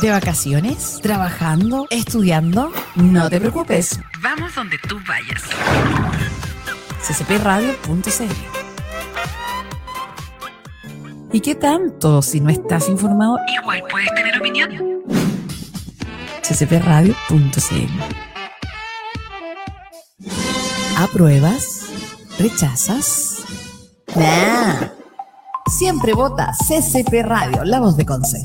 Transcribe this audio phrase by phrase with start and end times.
[0.00, 1.00] ¿De vacaciones?
[1.02, 1.86] ¿Trabajando?
[1.90, 2.70] ¿Estudiando?
[2.96, 3.98] No te preocupes.
[4.20, 5.42] Vamos donde tú vayas.
[7.02, 8.24] ccpradio.cl
[11.32, 13.38] ¿Y qué tanto si no estás informado?
[13.60, 14.70] Igual puedes tener opinión.
[16.42, 17.90] ccpradio.cl
[20.98, 21.86] ¿Apruebas?
[22.38, 23.44] ¿Rechazas?
[24.14, 24.88] Nah.
[25.78, 28.44] Siempre vota CCP Radio, la voz de Conce.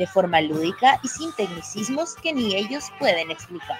[0.00, 3.78] de forma lúdica y sin tecnicismos que ni ellos pueden explicar.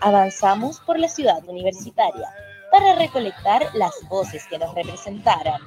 [0.00, 2.28] Avanzamos por la ciudad universitaria
[2.72, 5.60] para recolectar las voces que nos representaran.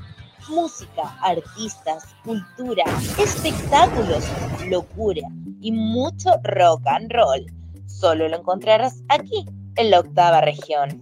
[0.50, 2.84] Música, artistas, cultura,
[3.17, 4.26] espectáculos,
[4.67, 5.28] locura
[5.61, 7.45] y mucho rock and roll
[7.88, 9.45] solo lo encontrarás aquí,
[9.78, 11.02] en la octava región.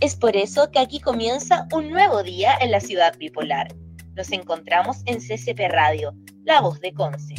[0.00, 3.68] Es por eso que aquí comienza un nuevo día en la ciudad bipolar.
[4.16, 7.34] Nos encontramos en CCP Radio, la voz de Conce.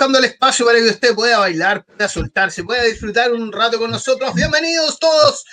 [0.00, 3.90] Dejando el espacio para que usted pueda bailar, pueda soltarse, pueda disfrutar un rato con
[3.90, 4.32] nosotros.
[4.34, 5.44] Bienvenidos todos.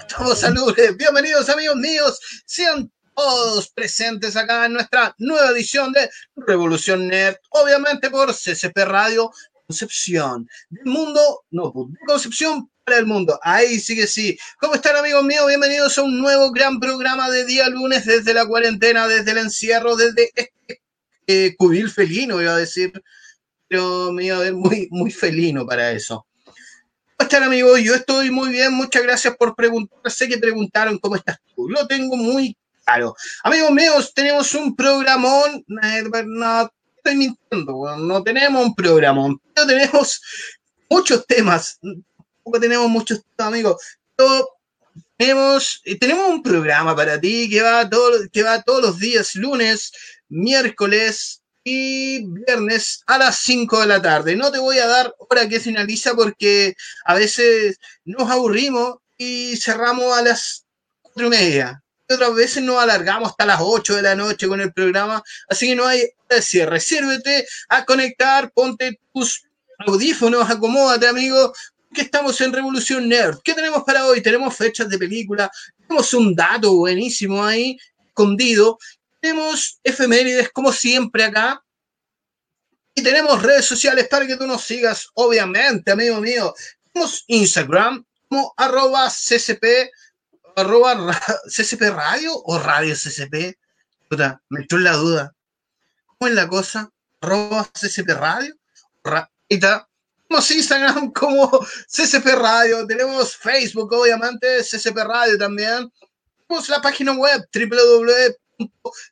[0.00, 0.96] Estamos saludes.
[0.96, 2.18] Bienvenidos amigos míos.
[2.44, 9.30] Sean todos presentes acá en nuestra nueva edición de Revolución Nerd, obviamente por CCP Radio
[9.68, 10.48] Concepción.
[10.70, 13.38] Del mundo, no, de Concepción para el mundo.
[13.44, 14.36] Ahí sí que sí.
[14.58, 15.46] ¿Cómo están amigos míos?
[15.46, 19.94] Bienvenidos a un nuevo gran programa de día lunes desde la cuarentena, desde el encierro,
[19.94, 20.82] desde este
[21.26, 22.92] eh, cubil felino, iba a decir,
[23.68, 26.26] pero me iba a ver muy, muy felino para eso.
[27.16, 27.80] ¿Cómo están, amigos?
[27.80, 30.10] Yo estoy muy bien, muchas gracias por preguntar.
[30.10, 31.68] Sé que preguntaron cómo estás tú.
[31.68, 33.14] Lo tengo muy claro.
[33.42, 35.64] Amigos míos, tenemos un programón.
[35.66, 40.20] No, estoy mintiendo, no tenemos un programón, pero tenemos
[40.90, 41.78] muchos temas.
[41.80, 43.82] Tampoco tenemos muchos temas, amigos.
[44.16, 44.48] Pero
[45.16, 49.92] tenemos, tenemos un programa para ti que va, todo, que va todos los días, lunes,
[50.34, 54.36] miércoles y viernes a las 5 de la tarde.
[54.36, 56.74] No te voy a dar hora que finaliza porque
[57.06, 60.66] a veces nos aburrimos y cerramos a las
[61.02, 61.82] 4 y media.
[62.08, 65.68] Y otras veces nos alargamos hasta las 8 de la noche con el programa, así
[65.68, 66.80] que no hay hora de cierre.
[66.80, 69.44] Sírvete a conectar, ponte tus
[69.78, 71.54] audífonos, acomódate, amigo,
[71.94, 73.38] que estamos en Revolución Nerd.
[73.42, 74.20] ¿Qué tenemos para hoy?
[74.20, 78.78] Tenemos fechas de película, tenemos un dato buenísimo ahí, escondido,
[79.24, 81.64] tenemos efemérides como siempre acá.
[82.94, 86.54] Y tenemos redes sociales para que tú nos sigas, obviamente, amigo mío.
[86.92, 89.90] Tenemos Instagram como arroba ccp,
[90.54, 93.56] radio o radio ccp.
[94.10, 95.34] Puta, me entró la duda.
[96.06, 96.90] ¿Cómo es la cosa?
[97.22, 98.54] Arroba ccp radio.
[99.48, 102.86] Tenemos Instagram como ccp radio.
[102.86, 105.90] Tenemos Facebook, obviamente, ccp radio también.
[106.46, 108.43] Tenemos la página web www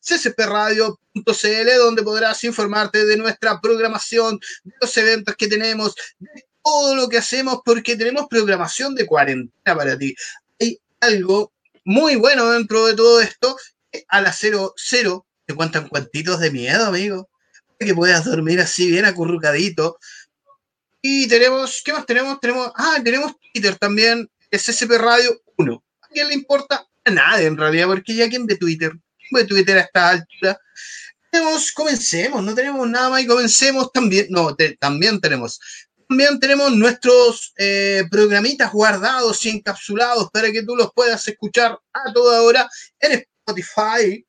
[0.01, 7.09] ccpradio.cl, donde podrás informarte de nuestra programación, de los eventos que tenemos, de todo lo
[7.09, 10.15] que hacemos, porque tenemos programación de cuarentena para ti.
[10.61, 11.53] Hay algo
[11.85, 13.57] muy bueno dentro de todo esto.
[14.09, 17.29] A las 00 te cuentan cuantitos de miedo, amigo.
[17.79, 19.99] Para que puedas dormir así bien acurrucadito.
[21.01, 22.39] Y tenemos, ¿qué más tenemos?
[22.41, 25.85] Tenemos, ah, tenemos Twitter también, es SCP Radio 1.
[26.03, 26.87] ¿A quién le importa?
[27.05, 28.93] A nadie en realidad, porque ya quien ve Twitter
[29.39, 30.59] de Twitter a esta altura.
[31.31, 35.59] Tenemos, comencemos, no tenemos nada más y comencemos también, no, también tenemos
[36.13, 42.13] también tenemos nuestros eh, programitas guardados y encapsulados para que tú los puedas escuchar a
[42.13, 42.69] toda hora
[43.01, 44.23] en Spotify,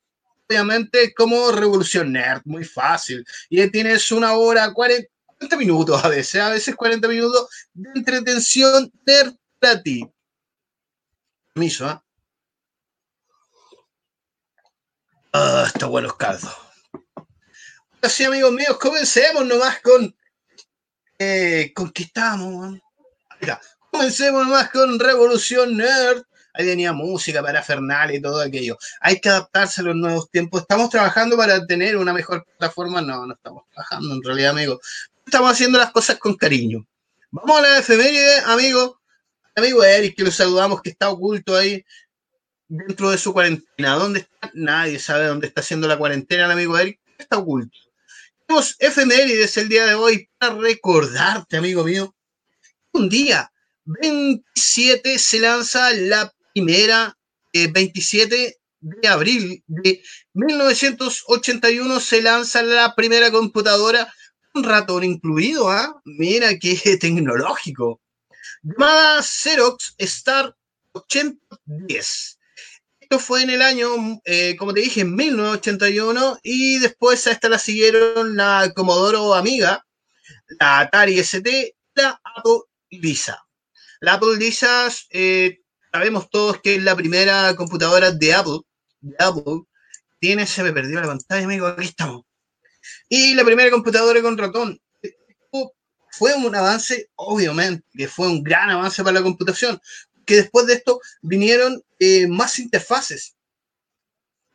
[0.48, 3.22] obviamente como Revolución Nerd, muy fácil.
[3.50, 5.06] Y ahí tienes una hora, 40,
[5.58, 10.08] minutos a veces, a veces 40 minutos de entretención nerd para ti.
[11.52, 12.02] Permiso, ¿ah?
[15.36, 16.54] Ah, está buenos caldos.
[18.00, 20.14] Así, amigos míos, comencemos nomás con.
[21.18, 22.78] Eh, ¿Con qué estamos?
[23.40, 23.60] Mira,
[23.90, 26.22] comencemos nomás con Revolución Nerd.
[26.52, 28.78] Ahí venía música para Fernal y todo aquello.
[29.00, 30.60] Hay que adaptarse a los nuevos tiempos.
[30.60, 33.02] Estamos trabajando para tener una mejor plataforma.
[33.02, 34.78] No, no estamos trabajando en realidad, amigos.
[35.26, 36.86] Estamos haciendo las cosas con cariño.
[37.32, 39.00] Vamos a la efeméride, amigo.
[39.56, 41.84] Amigo Eric, que lo saludamos, que está oculto ahí
[42.76, 43.94] dentro de su cuarentena.
[43.94, 44.50] ¿Dónde está?
[44.54, 47.00] Nadie sabe dónde está haciendo la cuarentena el amigo Eric.
[47.18, 47.78] Está oculto.
[48.46, 52.14] Tenemos efemérides el día de hoy para recordarte, amigo mío.
[52.92, 53.50] Un día,
[53.84, 57.16] 27, se lanza la primera,
[57.52, 60.02] eh, 27 de abril de
[60.34, 64.12] 1981, se lanza la primera computadora,
[64.52, 66.00] un ratón incluido, ¿ah?
[66.04, 68.00] Mira qué tecnológico.
[68.62, 70.54] Llamada Xerox Star
[70.92, 72.38] 8010
[73.04, 73.88] esto fue en el año,
[74.24, 79.84] eh, como te dije, en 1981, y después a esta la siguieron la Commodore Amiga,
[80.58, 82.60] la Atari ST, la Apple
[82.90, 83.44] Lisa.
[84.00, 85.58] La Apple Lisa, eh,
[85.92, 88.60] sabemos todos que es la primera computadora de Apple,
[89.00, 89.64] de Apple.
[90.18, 92.22] Tiene, se me perdió la pantalla, amigo, aquí estamos.
[93.08, 94.80] Y la primera computadora con ratón.
[96.10, 99.78] Fue un avance, obviamente, que fue un gran avance para la computación,
[100.24, 103.36] que después de esto vinieron eh, más interfaces.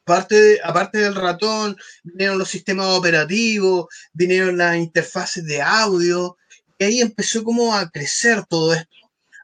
[0.04, 6.36] Aparte, aparte del ratón, vinieron los sistemas operativos, vinieron las interfaces de audio,
[6.80, 8.96] y ahí empezó como a crecer todo esto.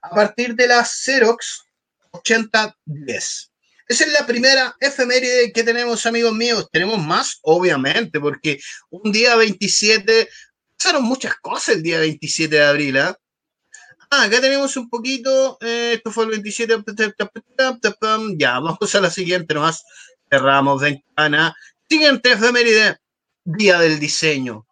[0.01, 1.65] A partir de la Xerox
[2.11, 3.51] 8010.
[3.87, 6.67] Esa es la primera efeméride que tenemos, amigos míos.
[6.71, 10.27] Tenemos más, obviamente, porque un día 27,
[10.77, 13.13] pasaron muchas cosas el día 27 de abril, ¿eh?
[14.17, 15.57] Ah, acá tenemos un poquito.
[15.59, 16.73] Eh, esto fue el 27.
[18.37, 19.83] Ya, vamos a la siguiente nomás.
[20.29, 21.53] Cerramos ventana.
[21.89, 22.97] Siguiente efeméride.
[23.43, 24.65] Día del diseño.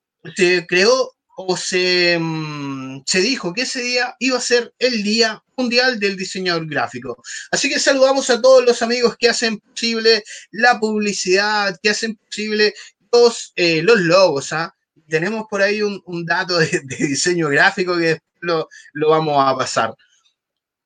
[0.67, 6.01] creó o se, mm, se dijo que ese día iba a ser el Día Mundial
[6.01, 7.23] del Diseñador Gráfico.
[7.51, 12.75] Así que saludamos a todos los amigos que hacen posible la publicidad, que hacen posible
[13.13, 14.53] los, eh, los logos.
[14.55, 14.75] ¿ah?
[15.09, 19.95] Tenemos por ahí un, un dato de, diseño gráfico que lo, lo vamos a pasar.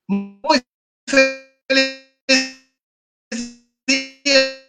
[0.09, 0.61] Muy
[1.07, 2.01] feliz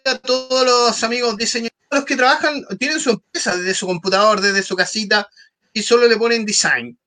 [0.06, 4.64] a todos los amigos diseñadores los que trabajan, tienen su empresa desde su computador, desde
[4.64, 5.30] su casita,
[5.74, 6.98] y solo le ponen design.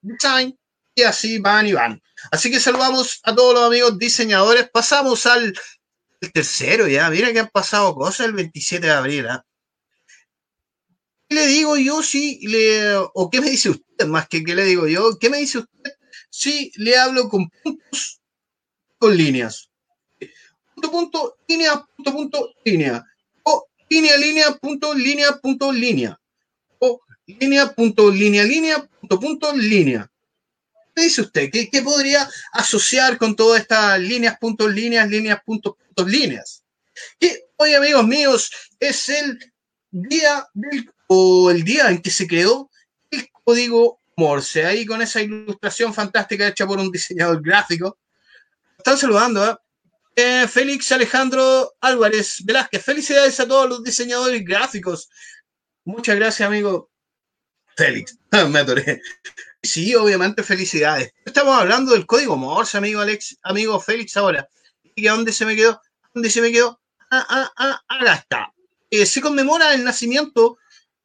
[0.00, 0.56] Design,
[0.94, 2.02] y así van y van.
[2.30, 4.68] Así que saludamos a todos los amigos diseñadores.
[4.70, 5.54] Pasamos al
[6.32, 7.10] tercero ya.
[7.10, 9.26] Mira que han pasado cosas el 27 de abril.
[9.26, 9.38] ¿eh?
[11.28, 12.96] ¿Qué le digo yo si le.
[12.96, 15.18] o qué me dice usted más que qué le digo yo?
[15.18, 15.92] ¿Qué me dice usted
[16.30, 18.20] si le hablo con puntos,
[18.98, 19.70] con líneas?
[20.74, 23.04] Punto, punto, línea, punto, punto, línea.
[23.42, 26.18] O línea, línea, punto, línea, punto, línea.
[27.26, 30.08] Línea, punto, línea, línea, punto, punto, línea.
[30.94, 31.50] ¿Qué dice usted?
[31.50, 36.62] ¿Qué, ¿Qué, podría asociar con todas estas líneas, puntos, líneas, líneas, puntos, puntos, líneas?
[37.18, 39.52] Que hoy, amigos míos, es el
[39.90, 42.70] día del, o el día en que se creó
[43.10, 44.64] el código Morse.
[44.64, 47.98] Ahí con esa ilustración fantástica hecha por un diseñador gráfico.
[48.78, 49.56] Están saludando, ¿eh?
[50.18, 52.82] Eh, Félix Alejandro Álvarez Velázquez.
[52.82, 55.10] Felicidades a todos los diseñadores gráficos
[55.86, 56.90] Muchas gracias, amigo
[57.76, 58.18] Félix.
[58.50, 59.02] Me atoré.
[59.62, 61.12] Sí, obviamente, felicidades.
[61.24, 64.48] Estamos hablando del código Morse, amigo Alex, amigo Félix, ahora.
[64.94, 65.80] ¿Y a dónde se me quedó?
[66.14, 66.80] ¿Dónde se me quedó?
[67.10, 68.52] Ah, ah, ah, acá está.
[68.90, 70.58] Eh, se conmemora el nacimiento,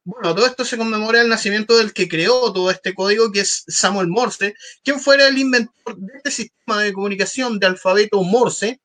[0.04, 3.64] bueno, todo esto se conmemora el nacimiento del que creó todo este código, que es
[3.68, 8.80] Samuel Morse, quien fuera el inventor de este sistema de comunicación de alfabeto Morse.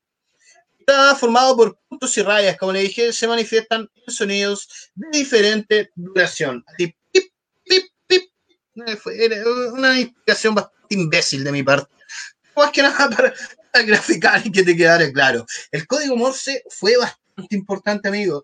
[0.79, 5.91] Está formado por puntos y rayas, como le dije, se manifiestan en sonidos de diferente
[5.95, 6.63] duración.
[6.67, 6.95] Así,
[9.01, 9.37] fue- Era
[9.73, 11.93] una explicación bastante imbécil de mi parte.
[12.55, 13.33] Más que nada para,
[13.71, 15.45] para graficar y que te quedara claro.
[15.71, 18.43] El código Morse fue bastante importante, amigo.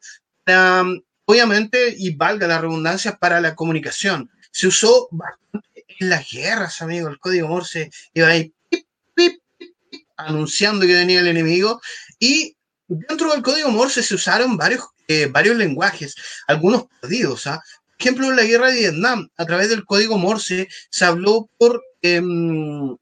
[1.25, 4.29] Obviamente, y valga la redundancia, para la comunicación.
[4.51, 7.07] Se usó bastante en las guerras, amigo.
[7.07, 8.85] El código Morse iba ahí pip,
[9.15, 11.81] pip, pip, anunciando que venía el enemigo.
[12.19, 12.55] Y
[12.87, 16.13] dentro del código Morse se usaron varios, eh, varios lenguajes,
[16.47, 17.47] algunos perdidos.
[17.47, 17.63] ¿ah?
[18.03, 22.97] Ejemplo, en la guerra de Vietnam, a través del código Morse, se habló por, em,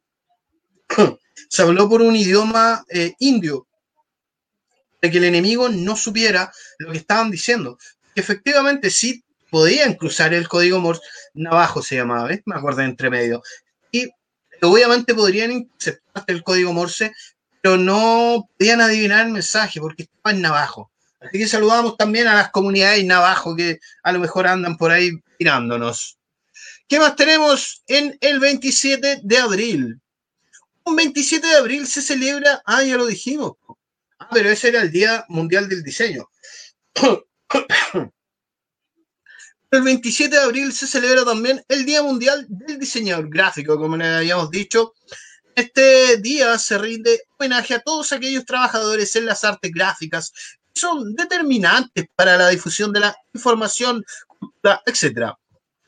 [1.50, 3.66] se habló por un idioma eh, indio,
[5.02, 7.80] de que el enemigo no supiera lo que estaban diciendo.
[8.14, 11.02] Efectivamente, sí podían cruzar el código Morse,
[11.34, 12.42] Navajo se llamaba, ¿ves?
[12.46, 13.42] Me acuerdo entre medio.
[13.92, 14.08] Y
[14.62, 17.12] obviamente podrían interceptar el código Morse,
[17.60, 20.91] pero no podían adivinar el mensaje porque estaba en Navajo.
[21.22, 25.12] Así que saludamos también a las comunidades Navajo que a lo mejor andan por ahí
[25.38, 26.18] tirándonos.
[26.88, 30.02] ¿Qué más tenemos en el 27 de abril?
[30.84, 33.54] Un 27 de abril se celebra, ah, ya lo dijimos.
[34.20, 36.30] Ah, pero ese era el Día Mundial del Diseño.
[39.72, 44.06] El 27 de abril se celebra también el Día Mundial del Diseñador Gráfico, como le
[44.06, 44.94] habíamos dicho.
[45.56, 50.34] Este día se rinde homenaje a todos aquellos trabajadores en las artes gráficas
[50.74, 54.04] son determinantes para la difusión de la información,
[54.86, 55.34] etc.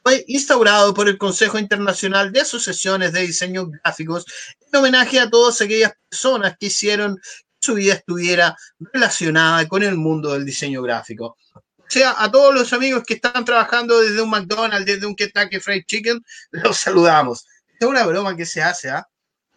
[0.03, 4.25] Fue instaurado por el Consejo Internacional de Asociaciones de Diseño Gráficos
[4.71, 7.21] en homenaje a todas aquellas personas que hicieron que
[7.59, 8.57] su vida estuviera
[8.91, 11.37] relacionada con el mundo del diseño gráfico.
[11.55, 15.59] O sea, a todos los amigos que están trabajando desde un McDonald's, desde un Kentucky
[15.59, 16.21] Fried Chicken,
[16.51, 17.45] los saludamos.
[17.79, 19.07] Es una broma que se hace, ¿ah?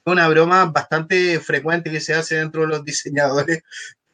[0.04, 3.62] Una broma bastante frecuente que se hace dentro de los diseñadores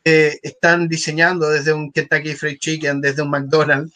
[0.05, 3.95] están diseñando desde un Kentucky Fried Chicken, desde un McDonald's,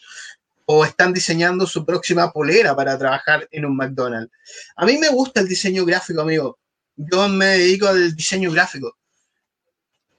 [0.66, 4.32] o están diseñando su próxima polera para trabajar en un McDonald's.
[4.76, 6.58] A mí me gusta el diseño gráfico, amigo.
[6.96, 8.96] Yo me dedico al diseño gráfico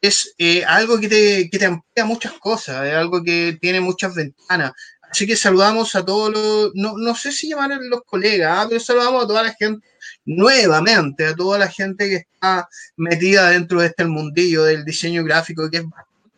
[0.01, 4.15] es eh, algo que te, que te amplía muchas cosas, es algo que tiene muchas
[4.15, 4.73] ventanas.
[5.09, 8.65] Así que saludamos a todos los, no, no sé si llamar a los colegas, ¿ah?
[8.67, 9.87] pero saludamos a toda la gente
[10.27, 15.69] nuevamente, a toda la gente que está metida dentro de este mundillo del diseño gráfico,
[15.71, 15.85] que es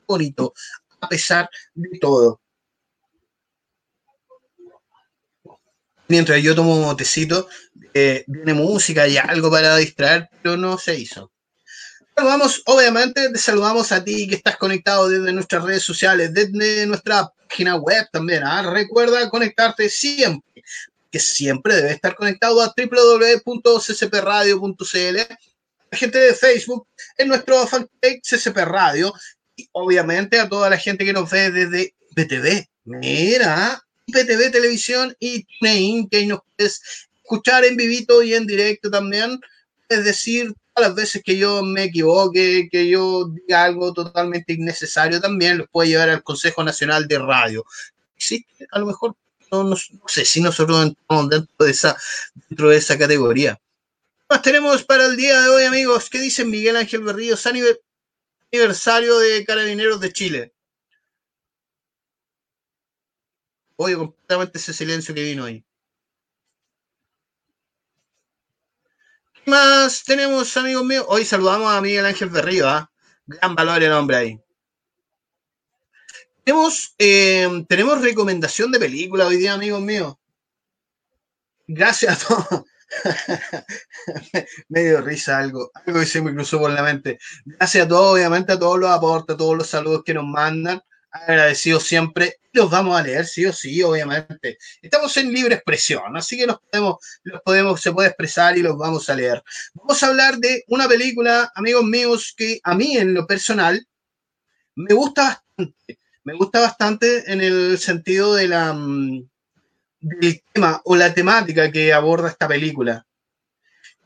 [0.08, 0.54] bonito,
[1.02, 2.40] a pesar de todo.
[6.08, 7.50] Mientras yo tomo un tecito,
[7.94, 11.32] eh, viene música y algo para distraer, pero no se hizo.
[12.16, 17.32] Saludamos, obviamente, te saludamos a ti que estás conectado desde nuestras redes sociales, desde nuestra
[17.48, 18.44] página web también.
[18.44, 18.62] ¿ah?
[18.72, 20.64] Recuerda conectarte siempre,
[21.12, 25.18] que siempre debe estar conectado a www.ccpradio.cl.
[25.92, 26.88] La gente de Facebook,
[27.18, 29.12] en nuestro fanpage CCP Radio,
[29.56, 32.68] y obviamente a toda la gente que nos ve desde IPTV.
[32.86, 36.80] Mira, IPTV Televisión y TuneIn, que nos puedes
[37.24, 39.40] escuchar en vivito y en directo también.
[39.88, 45.58] Es decir, las veces que yo me equivoque, que yo diga algo totalmente innecesario, también
[45.58, 47.66] los puede llevar al Consejo Nacional de Radio.
[48.16, 49.16] Existe, a lo mejor,
[49.52, 49.76] no,
[50.08, 51.98] sé si nosotros entramos dentro de esa,
[52.48, 53.56] dentro de esa categoría.
[53.56, 56.10] ¿Qué más tenemos para el día de hoy, amigos?
[56.10, 57.46] ¿Qué dice Miguel Ángel Berríos?
[58.52, 60.54] Aniversario de Carabineros de Chile.
[63.76, 65.64] Oye, completamente ese silencio que vino ahí.
[69.34, 71.06] ¿Qué más tenemos, amigos míos?
[71.08, 72.92] Hoy saludamos a Miguel Ángel Berrío, ¿ah?
[73.26, 74.40] Gran valor el hombre ahí.
[76.44, 80.16] Tenemos, eh, tenemos recomendación de película hoy día, amigos míos.
[81.68, 82.66] Gracias a todos.
[84.70, 87.20] me dio risa algo, algo que se me cruzó por la mente.
[87.46, 90.82] Gracias a todos, obviamente, a todos los aportes, a todos los saludos que nos mandan.
[91.12, 92.38] Agradecidos siempre.
[92.52, 94.58] Los vamos a leer, sí o sí, obviamente.
[94.82, 98.78] Estamos en libre expresión, así que nos podemos, los podemos, se puede expresar y los
[98.78, 99.44] vamos a leer.
[99.74, 103.88] Vamos a hablar de una película, amigos míos, que a mí en lo personal
[104.76, 105.99] me gusta bastante.
[106.24, 108.74] Me gusta bastante en el sentido de la,
[110.00, 113.06] del tema o la temática que aborda esta película.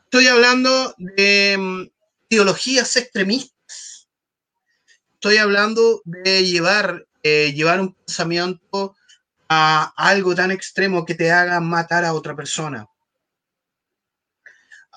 [0.04, 1.90] Estoy hablando de
[2.28, 4.08] ideologías extremistas.
[5.14, 8.94] Estoy hablando de llevar, eh, llevar un pensamiento
[9.48, 12.86] a algo tan extremo que te haga matar a otra persona.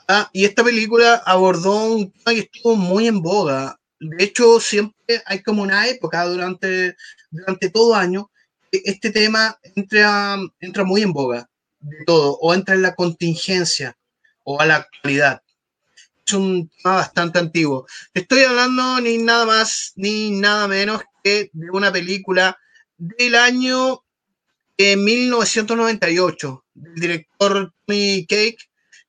[0.07, 3.77] Ah, y esta película abordó un tema que estuvo muy en boga.
[3.99, 6.95] De hecho, siempre hay como una época durante,
[7.31, 8.29] durante todo año
[8.71, 11.49] que este tema entra, entra muy en boga
[11.79, 13.97] de todo, o entra en la contingencia
[14.43, 15.41] o a la actualidad.
[16.25, 17.87] Es un tema bastante antiguo.
[18.13, 22.57] Estoy hablando ni nada más ni nada menos que de una película
[22.97, 24.03] del año
[24.77, 28.57] eh, 1998, del director Tony Cake.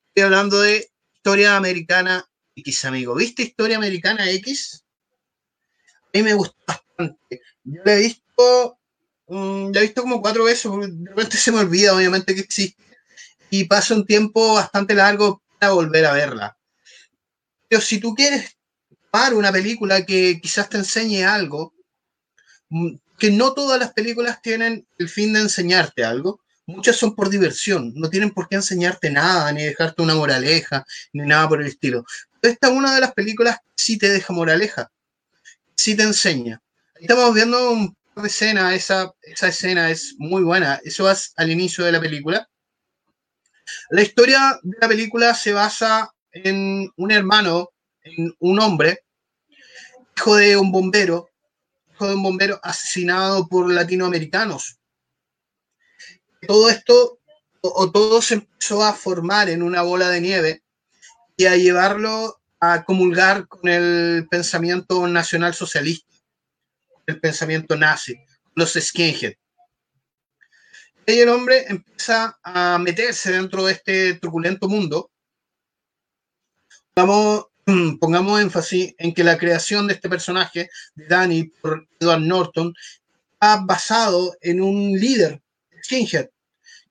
[0.08, 2.27] Estoy hablando de Historia Americana
[2.60, 3.14] X, amigo.
[3.14, 4.84] ¿Viste Historia Americana X?
[5.92, 7.40] A mí me gustó bastante.
[7.64, 8.78] Yo la he visto,
[9.28, 12.82] mm, la he visto como cuatro veces, de repente se me olvida, obviamente, que existe.
[13.50, 16.58] Y pasa un tiempo bastante largo para volver a verla.
[17.68, 18.56] Pero si tú quieres
[19.10, 21.74] tomar una película que quizás te enseñe algo,
[22.70, 27.30] mm, que no todas las películas tienen el fin de enseñarte algo, muchas son por
[27.30, 30.84] diversión, no tienen por qué enseñarte nada, ni dejarte una moraleja,
[31.14, 32.04] ni nada por el estilo.
[32.42, 34.92] Esta es una de las películas que sí te deja moraleja,
[35.74, 36.60] sí te enseña.
[36.96, 41.50] Estamos viendo un par de escenas, esa, esa escena es muy buena, eso es al
[41.50, 42.46] inicio de la película.
[43.88, 47.70] La historia de la película se basa en un hermano,
[48.02, 49.04] en un hombre,
[50.14, 51.30] hijo de un bombero,
[51.94, 54.77] hijo de un bombero asesinado por latinoamericanos.
[56.46, 57.18] Todo esto,
[57.60, 60.62] o, todo se empezó a formar en una bola de nieve
[61.36, 66.12] y a llevarlo a comulgar con el pensamiento nacional socialista,
[67.06, 68.16] el pensamiento nazi,
[68.54, 69.34] los skinhead.
[71.06, 75.10] Y el hombre empieza a meterse dentro de este truculento mundo.
[76.94, 77.46] Vamos,
[78.00, 82.74] pongamos énfasis en que la creación de este personaje, de Danny, por Edward Norton,
[83.32, 85.40] está basado en un líder
[85.88, 86.28] skinhead,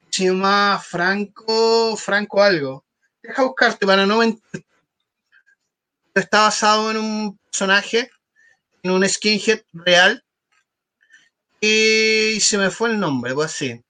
[0.09, 2.83] se llama Franco, Franco algo.
[3.21, 4.65] Deja buscarte para no mentir.
[6.15, 8.09] Está basado en un personaje,
[8.81, 10.23] en un skinhead real,
[11.61, 13.83] y se me fue el nombre, pues así.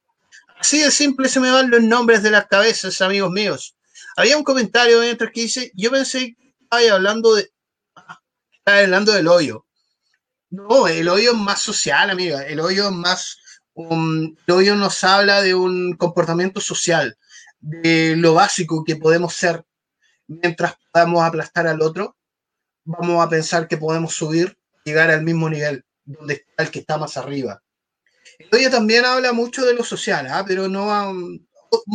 [0.59, 3.75] Así de simple se me van los nombres de las cabezas, amigos míos.
[4.17, 7.51] Había un comentario mientras que dice, yo pensé que estaba hablando de,
[8.51, 9.65] estaba hablando del hoyo.
[10.49, 12.45] No, el hoyo es más social, amiga.
[12.45, 13.37] El hoyo es más,
[13.77, 17.17] el hoyo nos habla de un comportamiento social,
[17.59, 19.63] de lo básico que podemos ser
[20.27, 22.15] mientras podamos aplastar al otro.
[22.83, 26.97] Vamos a pensar que podemos subir, llegar al mismo nivel donde está el que está
[26.97, 27.61] más arriba.
[28.39, 30.43] El hoyo también habla mucho de lo social, ¿ah?
[30.47, 31.13] pero no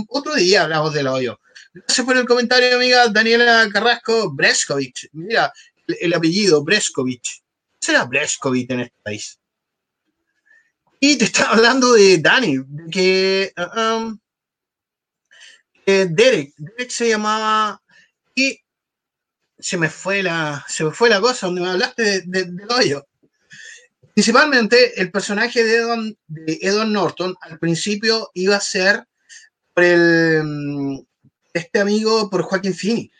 [0.08, 1.40] otro día hablamos del hoyo.
[1.72, 5.08] Gracias por el comentario, amiga Daniela Carrasco Breskovich.
[5.12, 5.52] Mira,
[5.86, 7.42] el, el apellido Breskovich.
[7.80, 9.41] ¿Qué será Breskovich en este país?
[11.04, 14.18] Y te está hablando de Dani, que uh, um,
[15.84, 17.82] eh, Derek, Derek se llamaba
[18.36, 18.56] y
[19.58, 23.02] se me fue la, se me fue la cosa donde me hablaste de, de.
[24.14, 29.04] Principalmente el personaje de Edward, de Edward Norton al principio iba a ser
[29.74, 31.04] por el,
[31.52, 33.12] este amigo por Joaquín Phoenix.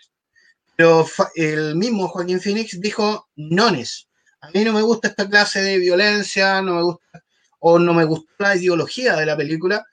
[0.77, 4.07] Pero el mismo Joaquín Phoenix dijo, nones,
[4.40, 7.25] a mí no me gusta esta clase de violencia, no me gusta,
[7.64, 9.87] o no me gustó la ideología de la película,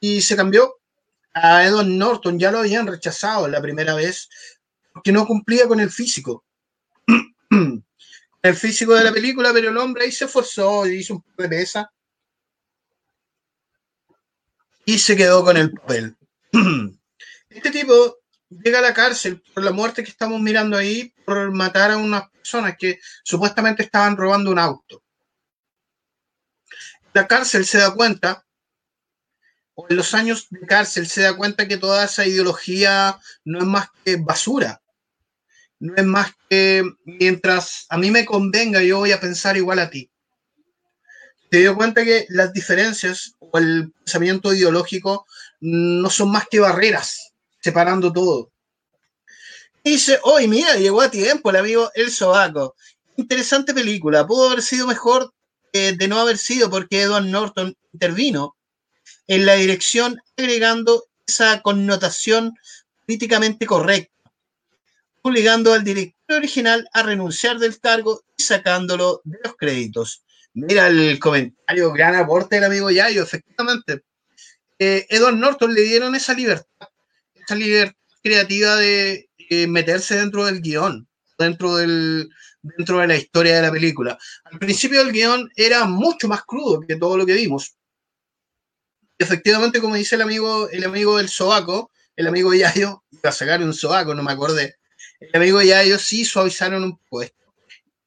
[0.00, 0.80] y se cambió
[1.32, 4.28] a Edward Norton, ya lo habían rechazado la primera vez,
[4.92, 6.44] porque no cumplía con el físico.
[8.42, 11.42] el físico de la película, pero el hombre ahí se esforzó y hizo un poco
[11.44, 11.90] de pesa
[14.84, 16.16] y se quedó con el papel.
[17.48, 21.90] Este tipo llega a la cárcel por la muerte que estamos mirando ahí, por matar
[21.90, 25.01] a unas personas que supuestamente estaban robando un auto.
[27.12, 28.44] La cárcel se da cuenta,
[29.74, 33.64] o en los años de cárcel se da cuenta que toda esa ideología no es
[33.64, 34.82] más que basura.
[35.78, 39.90] No es más que mientras a mí me convenga, yo voy a pensar igual a
[39.90, 40.10] ti.
[41.50, 45.26] Se dio cuenta que las diferencias o el pensamiento ideológico
[45.60, 48.52] no son más que barreras separando todo.
[49.84, 52.74] Y dice, hoy mira, llegó a tiempo el amigo El Sobaco.
[53.16, 54.26] Interesante película.
[54.26, 55.32] Pudo haber sido mejor
[55.72, 58.56] eh, de no haber sido porque Edward Norton intervino
[59.26, 62.54] en la dirección agregando esa connotación
[63.06, 64.12] políticamente correcta,
[65.22, 70.22] obligando al director original a renunciar del cargo y sacándolo de los créditos.
[70.54, 74.02] Mira el comentario, gran aporte del amigo Yayo, efectivamente.
[74.78, 76.88] Eh, Edward Norton le dieron esa libertad,
[77.34, 81.08] esa libertad creativa de eh, meterse dentro del guion,
[81.38, 82.28] dentro, del,
[82.62, 84.18] dentro de la historia de la película.
[84.44, 87.76] Al principio el guion era mucho más crudo que todo lo que vimos.
[89.18, 93.62] efectivamente, como dice el amigo, el amigo del sobaco, el amigo Yayo, iba a sacar
[93.62, 94.76] un sobaco, no me acordé.
[95.20, 97.54] El amigo Yayo sí suavizaron un poco esto.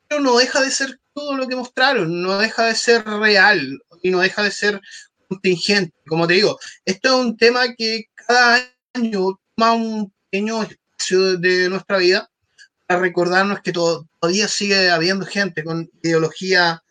[0.08, 4.10] Pero no deja de ser todo lo que mostraron, no deja de ser real y
[4.12, 4.82] no deja de ser
[5.30, 5.96] contingente.
[6.06, 11.70] Como te digo, esto es un tema que cada año toma un pequeño espacio de
[11.70, 12.30] nuestra vida
[12.88, 16.84] para recordarnos que to- todavía sigue habiendo gente con ideología,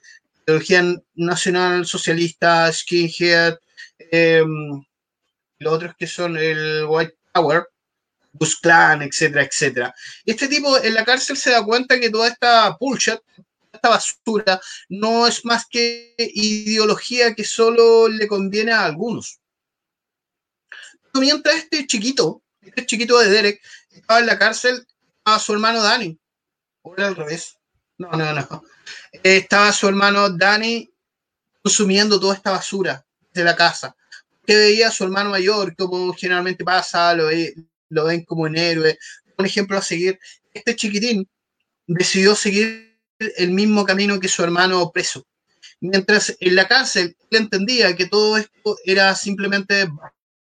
[0.46, 0.82] ideología
[1.14, 3.54] nacional socialista, skinhead,
[3.98, 4.44] eh,
[5.58, 7.64] los otros que son el White Power,
[8.32, 9.94] Bus Clan, etcétera, etcétera.
[10.24, 13.20] Este tipo en la cárcel se da cuenta que toda esta bullshit,
[13.72, 19.38] esta basura, no es más que ideología que solo le conviene a algunos.
[21.14, 24.84] Mientras este chiquito, este chiquito de Derek, estaba en la cárcel,
[25.24, 26.18] estaba su hermano Danny.
[26.82, 27.56] O era al revés.
[27.96, 28.62] No, no, no.
[29.22, 30.92] Estaba su hermano Danny
[31.62, 33.96] consumiendo toda esta basura de la casa.
[34.46, 37.54] Que veía su hermano mayor, como generalmente pasa, lo, ve-
[37.88, 38.98] lo ven como un héroe.
[39.38, 40.18] Un ejemplo a seguir.
[40.52, 41.26] Este chiquitín
[41.86, 45.26] decidió seguir el mismo camino que su hermano preso.
[45.80, 49.88] Mientras en la cárcel él entendía que todo esto era simplemente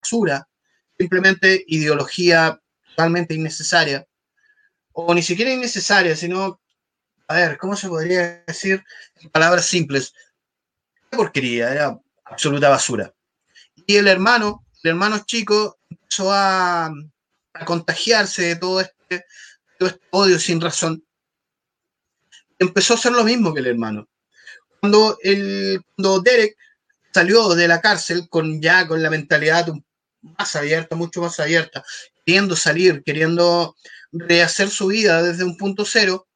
[0.02, 0.48] basura,
[0.98, 2.58] simplemente ideología
[2.88, 4.06] totalmente innecesaria,
[4.92, 6.60] o ni siquiera innecesaria, sino,
[7.28, 8.82] a ver, ¿cómo se podría decir
[9.20, 10.12] en palabras simples?
[11.10, 13.12] Porquería, era absoluta basura.
[13.86, 16.92] Y el hermano, el hermano chico, empezó a,
[17.66, 19.26] contagiarse de todo este,
[19.78, 21.04] todo este odio sin razón.
[22.58, 24.08] Empezó a hacer lo mismo que el hermano.
[24.80, 26.56] Cuando, el, cuando Derek
[27.12, 29.84] salió de la cárcel con ya con la mentalidad un-
[30.22, 31.84] más abierta, mucho más abierta,
[32.24, 33.76] queriendo salir, queriendo
[34.12, 36.26] rehacer su vida desde un punto cero,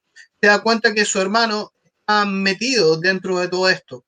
[0.40, 4.04] se da cuenta que su hermano está metido dentro de todo esto.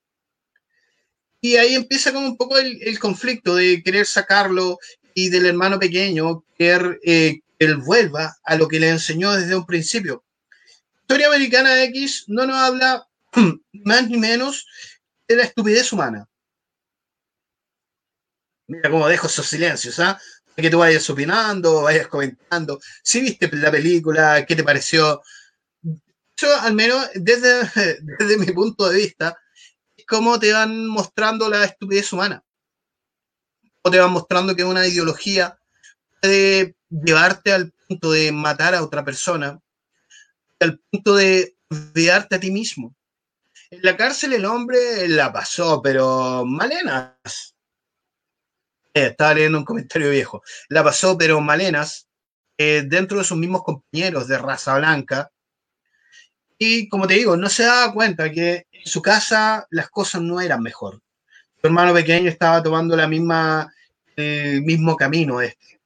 [1.41, 4.79] Y ahí empieza como un poco el, conflicto de querer sacarlo
[5.14, 9.55] y del hermano pequeño querer eh, que él vuelva a lo que le enseñó desde
[9.55, 10.25] un principio.
[11.03, 13.07] Historia Americana X no nos habla
[13.73, 14.67] más ni menos
[15.29, 16.29] de la estupidez humana.
[18.69, 20.21] Mira cómo dejo esos silencios, ¿ah?
[20.55, 22.81] Que tú vayas opinando, vayas comentando.
[23.03, 25.23] Si viste la película, ¿qué te pareció?
[26.37, 27.63] Yo, al menos, desde,
[28.19, 29.39] desde mi punto de vista,
[29.97, 32.45] es como te van mostrando la estupidez humana.
[33.83, 35.59] O te van mostrando que una ideología
[36.21, 39.59] puede llevarte al punto de matar a otra persona,
[40.61, 42.95] al punto de olvidarte a ti mismo.
[43.71, 47.55] En la cárcel el hombre la pasó, pero malenas.
[48.94, 50.42] Eh, estaba leyendo un comentario viejo.
[50.68, 52.09] La pasó, pero malenas,
[52.57, 55.31] eh, dentro de sus mismos compañeros de raza blanca.
[56.59, 60.40] Y como te digo, no se daba cuenta que en su casa las cosas no
[60.40, 61.01] eran mejor.
[61.61, 63.72] Su hermano pequeño estaba tomando la misma,
[64.16, 65.81] el mismo camino este.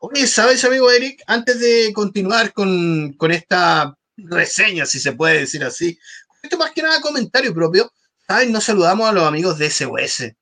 [0.00, 1.22] Oye, ¿sabes, amigo Eric?
[1.26, 5.98] Antes de continuar con, con esta reseña, si se puede decir así,
[6.42, 7.92] esto más que nada comentario propio,
[8.26, 8.48] ¿sabes?
[8.48, 10.32] No saludamos a los amigos de SOS.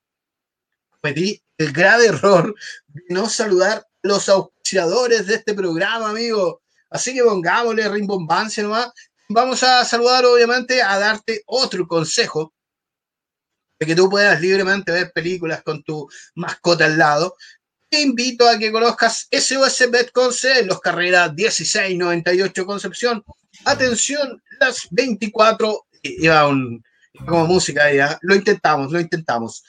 [1.00, 2.54] Cometí el grave error
[2.86, 6.62] de no saludar a los auspiciadores de este programa, amigo.
[6.88, 8.90] Así que pongámosle rimbombancia nomás.
[9.28, 12.54] Vamos a saludar, obviamente, a darte otro consejo
[13.78, 17.36] de que tú puedas libremente ver películas con tu mascota al lado.
[17.90, 23.24] Te invito a que conozcas SOS Betconce, los carreras 1698 Concepción.
[23.64, 25.86] Atención, las 24.
[26.02, 26.82] Iba un,
[27.26, 28.18] como música ya.
[28.22, 29.62] Lo intentamos, lo intentamos.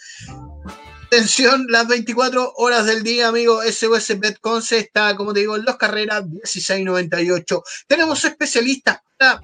[1.11, 3.63] Atención, las 24 horas del día, amigo.
[3.63, 7.63] SOS Betconce está, como te digo, en los carreras 1698.
[7.87, 9.41] Tenemos especialistas para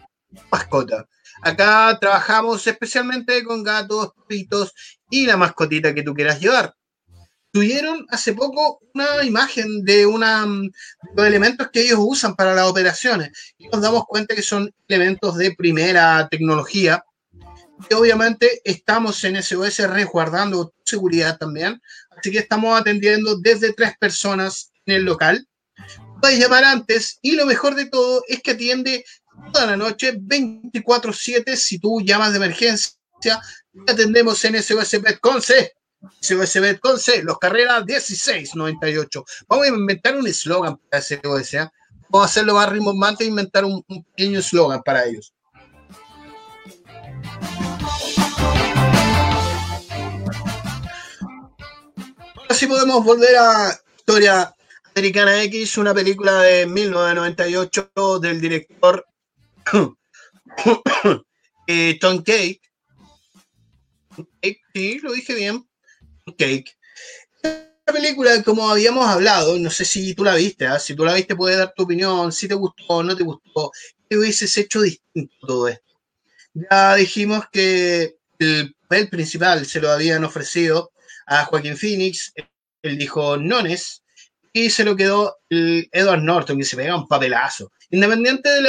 [0.51, 1.07] mascota.
[1.41, 4.73] Acá trabajamos especialmente con gatos, perritos
[5.09, 6.75] y la mascotita que tú quieras llevar.
[7.51, 13.31] Tuvieron hace poco una imagen de una, los elementos que ellos usan para las operaciones
[13.57, 17.03] y nos damos cuenta que son elementos de primera tecnología
[17.89, 21.81] y obviamente estamos en SOS resguardando seguridad también,
[22.17, 25.47] así que estamos atendiendo desde tres personas en el local.
[26.21, 29.05] Puedes llamar antes y lo mejor de todo es que atiende
[29.51, 32.93] toda la noche 24/7 si tú llamas de emergencia.
[33.21, 33.31] te
[33.91, 35.73] Atendemos en SOS Betconce.
[36.21, 39.25] SOS Betconce, los carreras 1698.
[39.47, 41.53] Vamos a inventar un eslogan para SOS.
[41.55, 41.69] ¿eh?
[42.09, 45.33] Vamos a hacerlo más rimbombante e inventar un, un pequeño eslogan para ellos.
[52.55, 54.55] Sí podemos volver a Historia
[54.93, 57.91] Americana X, una película de 1998
[58.21, 59.05] del director
[61.67, 62.61] eh, Tom Cake.
[64.73, 65.67] Sí, lo dije bien.
[66.37, 66.77] Cake.
[67.43, 70.79] Esta película, como habíamos hablado, no sé si tú la viste, ¿ah?
[70.79, 73.71] si tú la viste puedes dar tu opinión, si te gustó no te gustó,
[74.09, 75.93] qué hubieses hecho distinto todo esto.
[76.53, 80.93] Ya dijimos que el papel principal se lo habían ofrecido
[81.25, 82.33] a Joaquín Phoenix,
[82.81, 84.03] él dijo nones,
[84.53, 87.71] y se lo quedó el Edward Norton, que se pega un papelazo.
[87.89, 88.61] Independiente de,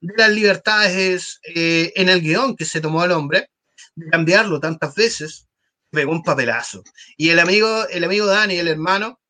[0.00, 3.50] de las libertades eh, en el guion que se tomó el hombre,
[3.94, 5.46] de cambiarlo tantas veces,
[5.90, 6.82] pegó un papelazo.
[7.16, 9.20] Y el amigo, el amigo Dani, el hermano,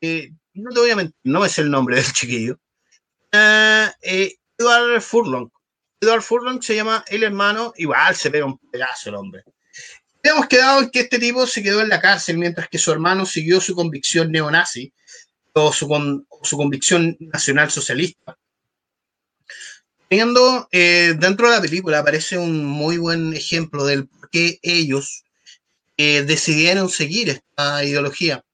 [0.00, 2.58] eh, no te no es el nombre del chiquillo,
[3.32, 5.50] eh, eh, Edward Furlong.
[6.00, 9.44] Edward Furlong se llama el hermano, igual se pega un pedazo el hombre.
[10.22, 13.24] Habíamos quedado en que este tipo se quedó en la cárcel mientras que su hermano
[13.24, 14.92] siguió su convicción neonazi
[15.54, 18.36] o su, con, su convicción nacional socialista.
[20.08, 25.24] Teniendo eh, dentro de la película aparece un muy buen ejemplo del por qué ellos
[25.96, 28.44] eh, decidieron seguir esta ideología.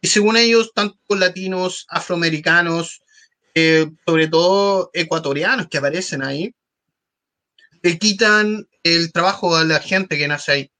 [0.00, 3.02] Y según ellos, tanto latinos, afroamericanos,
[3.54, 6.54] eh, sobre todo ecuatorianos que aparecen ahí,
[7.82, 10.70] le quitan el trabajo a la gente que nace ahí.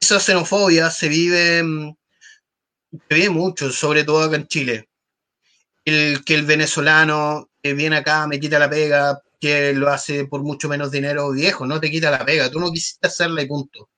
[0.00, 1.96] Esa xenofobia se vive, mm,
[3.08, 4.88] se vive mucho, sobre todo acá en Chile.
[5.84, 10.42] El que el venezolano que viene acá me quita la pega, que lo hace por
[10.42, 13.88] mucho menos dinero viejo, no te quita la pega, tú no quisiste hacerle punto.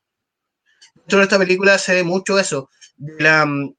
[0.94, 3.74] Dentro de esta película se ve mucho eso, de, mm,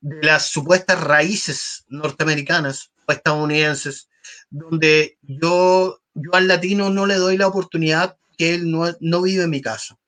[0.00, 4.08] de las supuestas raíces norteamericanas o estadounidenses,
[4.50, 9.44] donde yo, yo al latino no le doy la oportunidad que él no, no vive
[9.44, 9.98] en mi casa.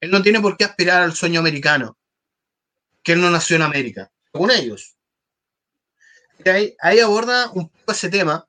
[0.00, 1.96] Él no tiene por qué aspirar al sueño americano,
[3.02, 4.96] que él no nació en América, según ellos.
[6.80, 8.46] Ahí, aborda un poco ese tema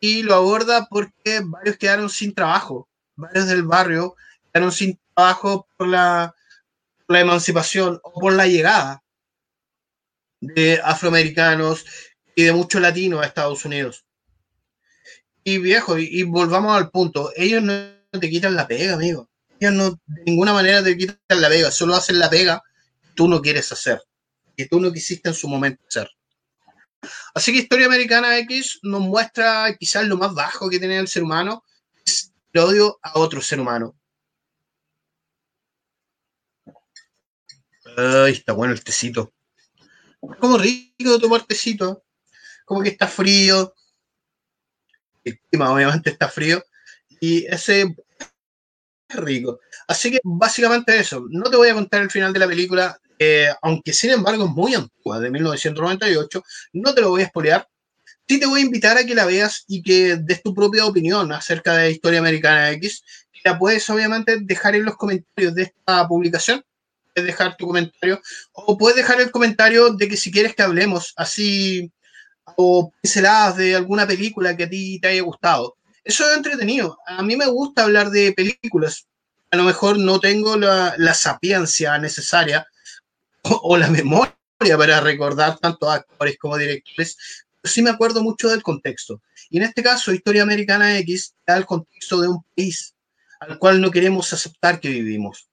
[0.00, 4.16] y lo aborda porque varios quedaron sin trabajo, varios del barrio
[4.52, 6.34] quedaron sin trabajo por la,
[7.06, 9.02] por la emancipación o por la llegada
[10.40, 11.84] de afroamericanos
[12.36, 14.04] y de muchos latinos a Estados Unidos.
[15.42, 19.28] Y viejo, y, y volvamos al punto, ellos no te quitan la pega, amigo.
[19.70, 22.62] No de ninguna manera te quitan la pega, solo hacen la pega
[23.02, 24.02] que tú no quieres hacer,
[24.56, 26.10] que tú no quisiste en su momento hacer.
[27.34, 31.22] Así que Historia Americana X nos muestra quizás lo más bajo que tiene el ser
[31.22, 31.64] humano,
[32.04, 33.96] es el odio a otro ser humano.
[37.96, 39.32] Ay, está bueno el tecito.
[40.40, 42.04] Como rico tomar tecito.
[42.64, 43.74] Como que está frío.
[45.22, 46.64] El clima obviamente está frío.
[47.20, 47.94] Y ese
[49.14, 49.60] rico.
[49.86, 51.24] Así que básicamente eso.
[51.30, 52.98] No te voy a contar el final de la película.
[53.18, 56.42] eh, aunque sin embargo es muy antigua, de 1998.
[56.74, 57.68] No te lo voy a spoilear.
[58.28, 61.30] Sí te voy a invitar a que la veas y que des tu propia opinión
[61.32, 63.02] acerca de Historia Americana X.
[63.44, 66.64] La puedes obviamente dejar en los comentarios de esta publicación
[67.14, 68.20] puedes dejar tu comentario
[68.52, 71.90] o puedes dejar el comentario de que si quieres que hablemos así
[72.56, 75.76] o pinceladas de alguna película que a ti te haya gustado.
[76.04, 76.98] Eso es entretenido.
[77.06, 79.06] A mí me gusta hablar de películas.
[79.50, 82.66] A lo mejor no tengo la, sapiencia necesaria
[83.42, 84.36] o, la memoria
[84.76, 87.16] para recordar tanto actores como directores,
[87.60, 89.22] pero sí me acuerdo mucho del contexto.
[89.50, 92.94] Y en este caso, Historia Americana X da el contexto de un país
[93.40, 95.48] al cual no queremos aceptar que vivimos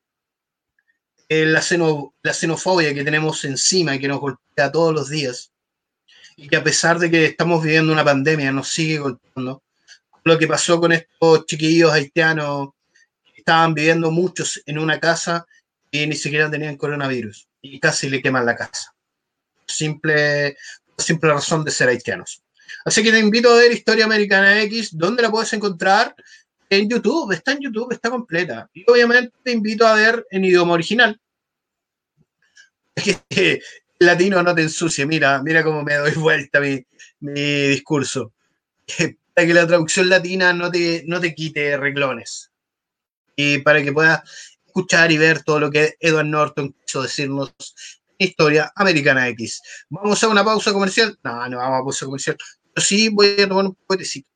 [1.34, 1.64] eh, la,
[2.24, 5.54] la xenofobia que tenemos encima y que nos golpea todos los días,
[6.36, 9.64] y que a pesar de que estamos viviendo una pandemia, nos sigue golpeando.
[10.24, 12.70] Lo que pasó con estos chiquillos haitianos,
[13.34, 15.46] que estaban viviendo muchos en una casa
[15.90, 18.94] y ni siquiera tenían coronavirus, y casi le queman la casa.
[19.66, 20.56] Simple,
[20.98, 22.42] simple razón de ser haitianos.
[22.86, 26.16] Así que te invito a ver Historia Americana X, ¿dónde la puedes encontrar?
[26.72, 28.70] en YouTube, está en YouTube, está completa.
[28.74, 31.20] Y obviamente te invito a ver en idioma original.
[33.30, 33.62] el
[34.00, 36.86] latino no te ensucie, mira, mira cómo me doy vuelta mi
[37.20, 38.34] discurso.
[39.34, 42.52] Para que la traducción latina no te, no te quite reglones.
[43.36, 44.22] Y para que puedas
[44.66, 47.54] escuchar y ver todo lo que Edward Norton quiso decirnos
[48.18, 49.62] en Historia Americana X.
[49.90, 51.18] ¿Vamos a una pausa comercial?
[51.24, 52.38] No, no vamos a pausa comercial.
[52.74, 54.28] Pero sí voy a tomar un puetecito.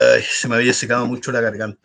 [0.00, 1.80] Ay, se me había secado mucho la garganta.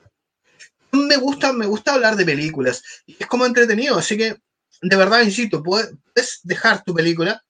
[0.92, 2.84] Me gusta, me gusta hablar de películas.
[3.08, 4.38] Es como entretenido, así que
[4.84, 7.42] de verdad, insisto, puedes dejar tu película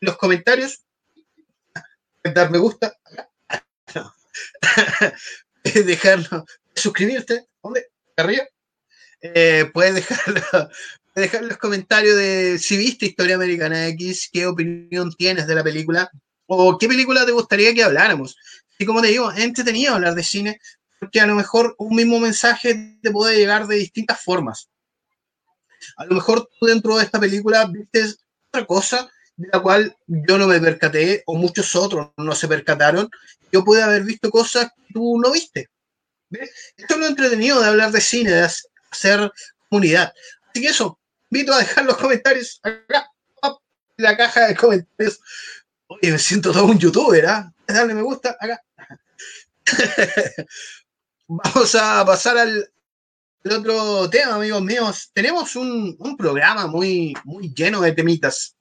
[0.00, 0.85] en los comentarios,
[2.34, 2.96] dar me gusta,
[5.62, 7.86] puedes dejarlo, suscribirte, ¿dónde?
[8.16, 8.44] Arriba.
[9.20, 10.70] Eh, puedes dejarlo,
[11.14, 16.10] dejar los comentarios de si viste Historia Americana X, qué opinión tienes de la película,
[16.46, 18.36] o qué película te gustaría que habláramos.
[18.78, 20.60] Y como te digo, es entretenido hablar de cine,
[21.00, 24.68] porque a lo mejor un mismo mensaje te puede llegar de distintas formas.
[25.96, 28.14] A lo mejor tú dentro de esta película viste
[28.50, 33.10] otra cosa de la cual yo no me percaté o muchos otros no se percataron.
[33.52, 35.68] Yo pude haber visto cosas que tú no viste.
[36.30, 38.48] Esto es lo entretenido de hablar de cine, de
[38.90, 39.32] hacer
[39.68, 40.12] comunidad.
[40.50, 40.98] Así que eso,
[41.30, 43.10] invito a dejar los comentarios acá,
[43.42, 45.20] en la caja de comentarios.
[45.86, 47.52] Oye, me siento todo un youtuber, ¿ah?
[47.66, 48.62] Dale me gusta acá.
[51.28, 52.70] Vamos a pasar al,
[53.44, 55.10] al, otro tema, amigos míos.
[55.12, 58.55] Tenemos un, un, programa muy, muy lleno de temitas.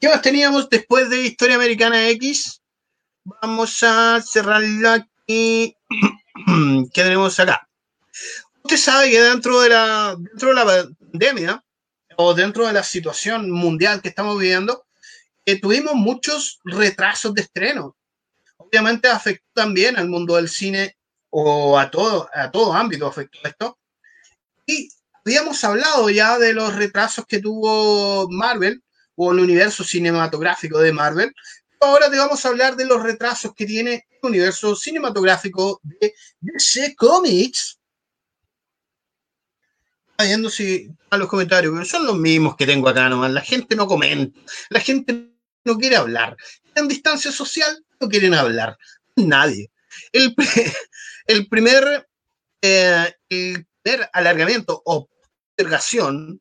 [0.00, 2.60] ¿Qué más teníamos después de Historia Americana X?
[3.24, 5.76] Vamos a cerrarla aquí.
[6.92, 7.68] ¿Qué tenemos acá?
[8.64, 10.64] Usted sabe que dentro de la, dentro de la
[11.10, 11.64] pandemia
[12.16, 14.86] o dentro de la situación mundial que estamos viviendo,
[15.44, 17.96] eh, tuvimos muchos retrasos de estreno.
[18.58, 20.96] Obviamente afectó también al mundo del cine
[21.30, 23.78] o a todo, a todo ámbito afectó esto.
[24.66, 24.88] Y
[25.24, 28.82] habíamos hablado ya de los retrasos que tuvo Marvel
[29.16, 31.32] o el universo cinematográfico de Marvel.
[31.80, 36.94] Ahora te vamos a hablar de los retrasos que tiene el universo cinematográfico de DC
[36.96, 37.78] Comics.
[40.18, 43.32] Viendo si a los comentarios, pero son los mismos que tengo acá nomás.
[43.32, 44.38] La gente no comenta,
[44.70, 45.32] la gente
[45.64, 46.36] no quiere hablar.
[46.76, 48.76] En distancia social no quieren hablar.
[49.16, 49.72] Nadie.
[50.12, 50.34] El,
[51.26, 52.08] el primer,
[52.62, 53.66] eh, el
[54.12, 55.08] alargamiento o
[55.56, 56.40] postergación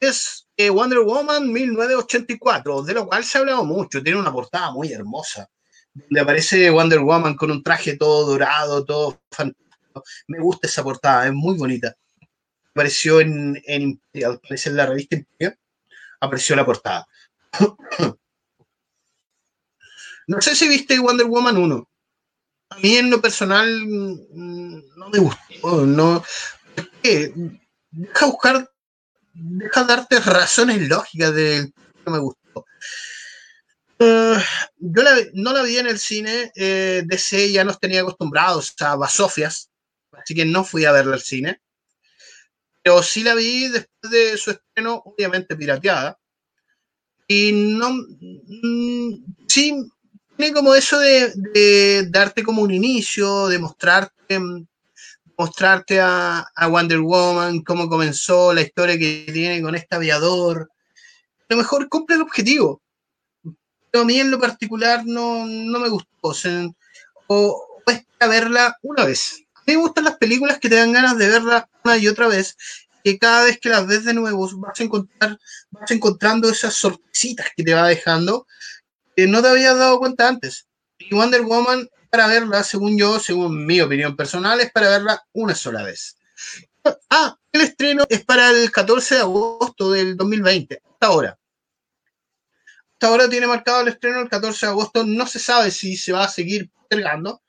[0.00, 4.02] es eh, Wonder Woman 1984, de lo cual se ha hablado mucho.
[4.02, 5.48] Tiene una portada muy hermosa,
[5.94, 10.02] donde aparece Wonder Woman con un traje todo dorado, todo fantástico.
[10.28, 11.96] Me gusta esa portada, es muy bonita.
[12.70, 15.58] Apareció en, en la revista Imperial,
[16.20, 17.06] apareció la portada.
[20.26, 21.88] no sé si viste Wonder Woman 1.
[22.68, 26.22] A mí en lo personal mm, no me gustó, no.
[27.00, 27.32] ¿Qué?
[27.90, 28.70] Deja buscar
[29.38, 31.72] deja darte razones lógicas de
[32.04, 32.64] que me gustó.
[33.98, 34.38] Uh,
[34.78, 35.02] yo
[35.34, 39.70] no la vi en el cine, eh, DC ya nos tenía acostumbrados a basofias,
[40.12, 41.60] así que no fui a verla al cine.
[42.82, 46.18] Pero sí la vi después de su estreno, obviamente pirateada.
[47.26, 47.90] Y no.
[47.90, 49.74] Mm, sí,
[50.36, 54.38] tiene como eso de, darte como un inicio, de mostrarte
[55.36, 60.70] mostrarte a, a, Wonder Woman, cómo comenzó, la historia que tiene con este aviador.
[61.48, 62.82] A lo mejor cumple el objetivo.
[63.90, 66.08] Pero a mí en lo particular no, no me gustó.
[66.20, 66.66] O, sea,
[67.26, 67.82] o,
[68.20, 69.42] verla una vez.
[69.54, 72.28] A mí me gustan las películas que te dan ganas de verla una y otra
[72.28, 72.56] vez.
[73.04, 75.38] Que cada vez que las ves de nuevo vas a encontrar,
[75.70, 78.46] vas encontrando esas sorpresitas que te va dejando
[79.16, 80.68] que no te habías dado cuenta antes.
[80.98, 85.54] Y Wonder Woman para verla, según yo, según mi opinión personal, es para verla una
[85.54, 86.16] sola vez.
[87.10, 91.38] Ah, el estreno es para el 14 de agosto del 2020, hasta ahora.
[92.94, 96.12] Hasta ahora tiene marcado el estreno el 14 de agosto, no se sabe si se
[96.12, 97.42] va a seguir postergando.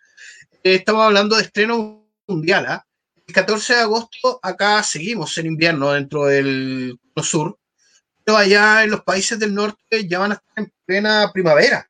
[0.62, 2.66] Eh, estamos hablando de estreno mundial.
[2.70, 3.22] ¿eh?
[3.26, 7.58] El 14 de agosto acá seguimos en invierno dentro del sur,
[8.26, 11.87] pero allá en los países del norte ya van a estar en plena primavera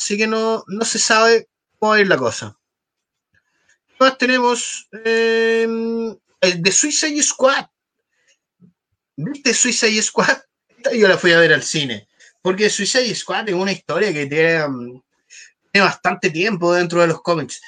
[0.00, 2.56] así que no, no se sabe cómo va a ir la cosa.
[3.86, 4.88] ¿Qué más tenemos?
[5.04, 5.68] Eh,
[6.40, 7.66] el de Suicide Squad.
[9.16, 10.38] ¿Viste Suicide Squad?
[10.94, 12.08] Yo la fui a ver al cine.
[12.40, 14.64] Porque Suicide Squad es una historia que tiene,
[15.70, 17.60] tiene bastante tiempo dentro de los cómics.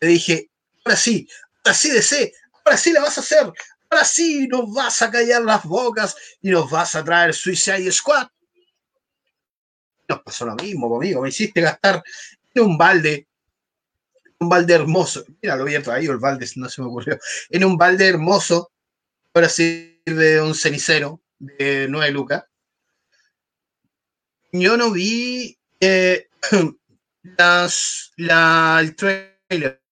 [0.00, 0.48] Le dije,
[0.84, 1.28] ahora sí,
[1.64, 2.32] ahora sí DC,
[2.64, 3.52] ahora sí la vas a hacer,
[3.90, 8.28] ahora sí nos vas a callar las bocas y nos vas a traer Suicide Squad
[10.08, 12.02] nos pasó lo mismo conmigo, me hiciste gastar
[12.54, 13.26] en un balde,
[14.38, 17.18] un balde hermoso, mira, lo vi ahí, el balde no se me ocurrió,
[17.50, 18.70] en un balde hermoso,
[19.34, 22.44] ahora sirve un cenicero de 9 lucas.
[24.52, 26.28] Yo no vi eh,
[27.38, 29.82] las, la, el trailer.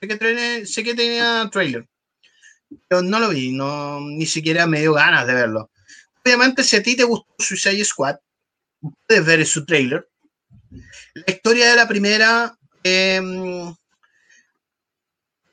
[0.00, 1.86] Sé que, trené, sé que tenía trailer,
[2.88, 5.70] pero no lo vi, no, ni siquiera me dio ganas de verlo.
[6.24, 8.16] Obviamente, si a ti te gustó Suicide Squad,
[8.80, 10.08] puedes ver su trailer.
[11.14, 13.20] La historia de la primera, eh,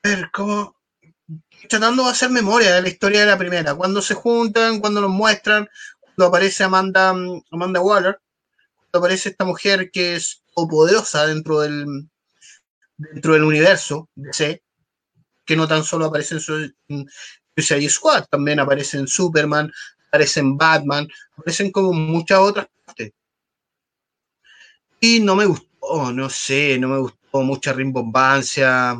[0.03, 0.75] a ver, ¿cómo?
[1.67, 5.09] Tratando de hacer memoria de la historia de la primera, cuando se juntan, cuando nos
[5.09, 5.67] muestran,
[6.01, 7.09] cuando aparece Amanda,
[7.51, 8.19] Amanda Waller,
[8.79, 12.07] cuando aparece esta mujer que es poderosa dentro del,
[12.97, 14.63] dentro del universo DC,
[15.45, 16.73] que no tan solo aparece en su
[17.55, 19.71] Suicide Squad, también aparece en Superman,
[20.07, 21.07] aparece en Batman,
[21.37, 23.11] aparecen como muchas otras partes.
[24.99, 28.97] Y no me gustó, no sé, no me gustó mucha rimbombancia.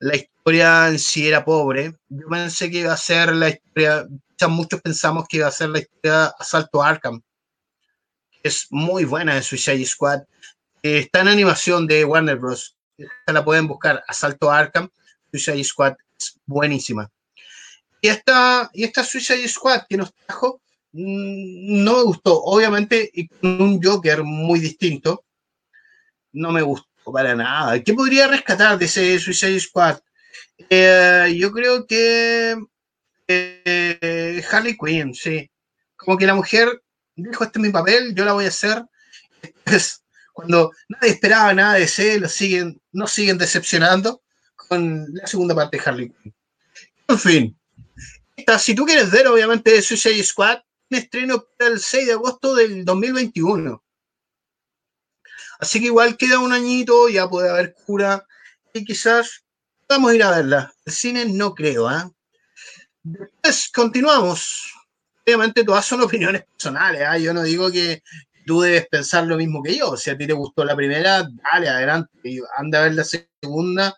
[0.00, 1.94] La historia en sí era pobre.
[2.08, 4.06] Yo pensé que iba a ser la historia,
[4.48, 7.22] muchos pensamos que iba a ser la historia Asalto Arkham.
[8.42, 10.20] Es muy buena de Suicide Squad.
[10.82, 12.76] Eh, Está en animación de Warner Bros.
[12.98, 14.02] Esta la pueden buscar.
[14.08, 14.88] Asalto Arkham.
[15.30, 17.10] Suicide Squad es buenísima.
[18.00, 20.60] Y esta, y esta Suicide Squad que nos trajo
[20.96, 22.42] no me gustó.
[22.42, 25.24] Obviamente, y con un Joker muy distinto.
[26.32, 27.82] No me gustó para nada.
[27.82, 29.98] ¿Qué podría rescatar de ese Suicide Squad?
[30.70, 32.56] Eh, yo creo que
[33.28, 35.50] eh, Harley Quinn, sí.
[35.96, 36.82] Como que la mujer
[37.14, 38.84] dijo, este es mi papel, yo la voy a hacer.
[39.64, 44.22] Es cuando nadie esperaba nada de ese, lo siguen, nos siguen decepcionando
[44.54, 46.34] con la segunda parte de Harley Quinn.
[47.08, 47.58] En fin,
[48.58, 50.58] si tú quieres ver, obviamente, Suicide Squad,
[50.90, 53.82] estreno para el 6 de agosto del 2021.
[55.58, 58.26] Así que igual queda un añito, ya puede haber cura,
[58.72, 59.44] y quizás
[59.88, 60.74] vamos a ir a verla.
[60.84, 62.10] El cine no creo, ¿ah?
[63.02, 64.72] Después continuamos.
[65.24, 67.18] Obviamente todas son opiniones personales, ¿ah?
[67.18, 68.02] Yo no digo que
[68.46, 69.96] tú debes pensar lo mismo que yo.
[69.96, 73.96] Si a ti te gustó la primera, dale, adelante, y anda a ver la segunda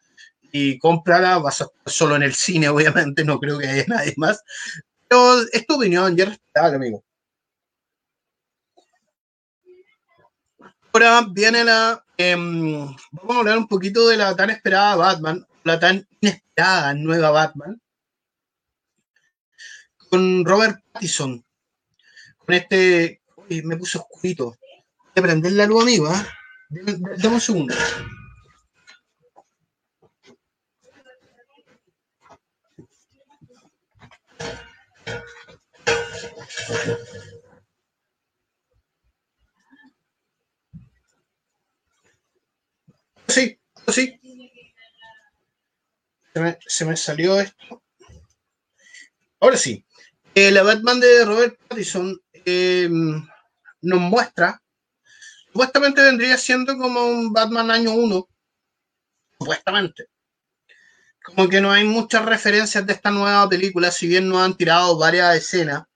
[0.52, 4.14] y cómprala, vas a estar solo en el cine, obviamente, no creo que haya nadie
[4.16, 4.42] más.
[5.08, 7.04] Pero es tu opinión, es respetable, amigo.
[10.92, 12.04] Ahora viene la.
[12.16, 17.30] em, vamos a hablar un poquito de la tan esperada Batman, la tan inesperada nueva
[17.30, 17.80] Batman,
[20.10, 21.44] con Robert Pattinson.
[22.38, 23.22] Con este.
[23.36, 24.46] Uy, me puse oscurito.
[24.46, 26.12] Voy a prender la luz, amigo.
[26.68, 27.74] Dame dame un segundo.
[43.28, 44.20] Sí, sí.
[46.66, 47.82] Se me, salió esto.
[49.40, 49.84] Ahora sí.
[50.34, 52.88] Eh, la Batman de Robert Pattinson eh,
[53.80, 54.62] nos muestra,
[55.46, 58.28] supuestamente vendría siendo como un Batman año 1,
[59.38, 60.06] supuestamente.
[61.24, 64.96] Como que no hay muchas referencias de esta nueva película, si bien nos han tirado
[64.96, 65.87] varias escenas,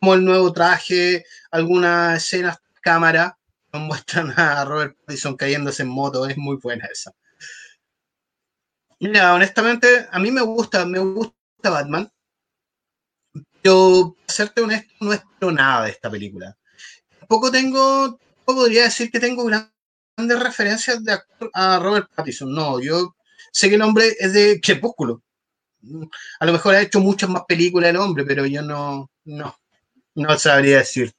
[0.00, 3.38] como el nuevo traje, algunas escenas cámara,
[3.72, 7.12] nos muestran a Robert Pattinson cayéndose en moto, es muy buena esa.
[8.98, 11.34] Mira, honestamente, a mí me gusta, me gusta
[11.70, 12.10] Batman,
[13.62, 16.56] pero para serte honesto, no espero nada de esta película.
[17.18, 22.52] Tampoco tengo, tampoco podría decir que tengo grandes referencias de actor a Robert Pattinson.
[22.52, 23.14] No, yo
[23.52, 25.22] sé que el hombre es de Crepúsculo.
[26.40, 29.59] A lo mejor ha hecho muchas más películas el hombre, pero yo no, no,
[30.20, 31.12] no sabría decir.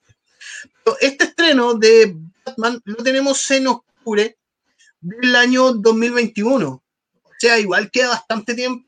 [0.84, 4.38] Pero este estreno de Batman lo tenemos en octubre
[5.00, 6.70] del año 2021.
[6.70, 6.84] O
[7.38, 8.88] sea, igual queda bastante tiempo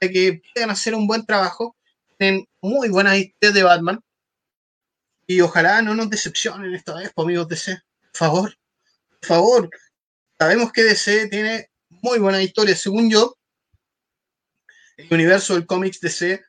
[0.00, 1.76] de que puedan hacer un buen trabajo.
[2.16, 4.00] Tienen muy buenas historias de Batman.
[5.26, 7.80] Y ojalá no nos decepcionen esta vez, pues, amigos DC.
[8.12, 8.58] Por favor,
[9.20, 9.70] por favor.
[10.38, 12.80] Sabemos que DC tiene muy buenas historias.
[12.80, 13.36] Según yo,
[14.96, 16.42] el universo del cómics DC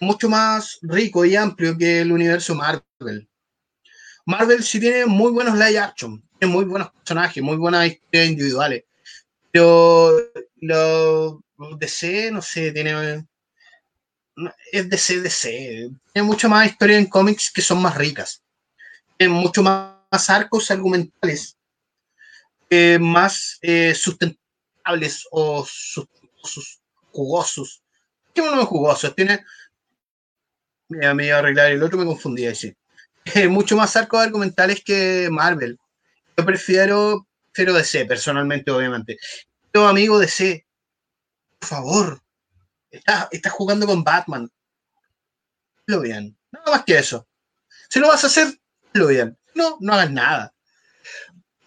[0.00, 3.28] mucho más rico y amplio que el universo Marvel.
[4.26, 8.84] Marvel sí tiene muy buenos live action, tiene muy buenos personajes, muy buenas historias individuales.
[9.52, 10.12] Pero
[10.56, 11.42] lo
[11.78, 13.26] DC, no sé, tiene.
[14.72, 15.90] Es DC, DC.
[16.12, 18.42] Tiene mucho más historia en cómics que son más ricas.
[19.18, 21.56] Tiene mucho más, arcos argumentales,
[22.70, 26.80] eh, más eh, sustentables o sustentosos,
[27.10, 27.82] jugosos.
[28.32, 29.12] ¿Qué uno es jugoso?
[29.12, 29.44] Tiene.
[30.90, 32.74] Me iba a arreglar el otro, me confundí sí.
[33.34, 35.78] Eh, mucho más arcos argumentales que Marvel.
[36.36, 39.18] Yo prefiero, prefiero DC, personalmente, obviamente.
[39.70, 40.66] Pero amigo DC,
[41.58, 42.22] por favor,
[42.90, 44.50] estás está jugando con Batman.
[45.86, 46.36] Hazlo bien.
[46.50, 47.26] Nada más que eso.
[47.88, 48.58] Si lo vas a hacer,
[48.92, 49.38] hazlo bien.
[49.54, 50.54] No, no hagas nada.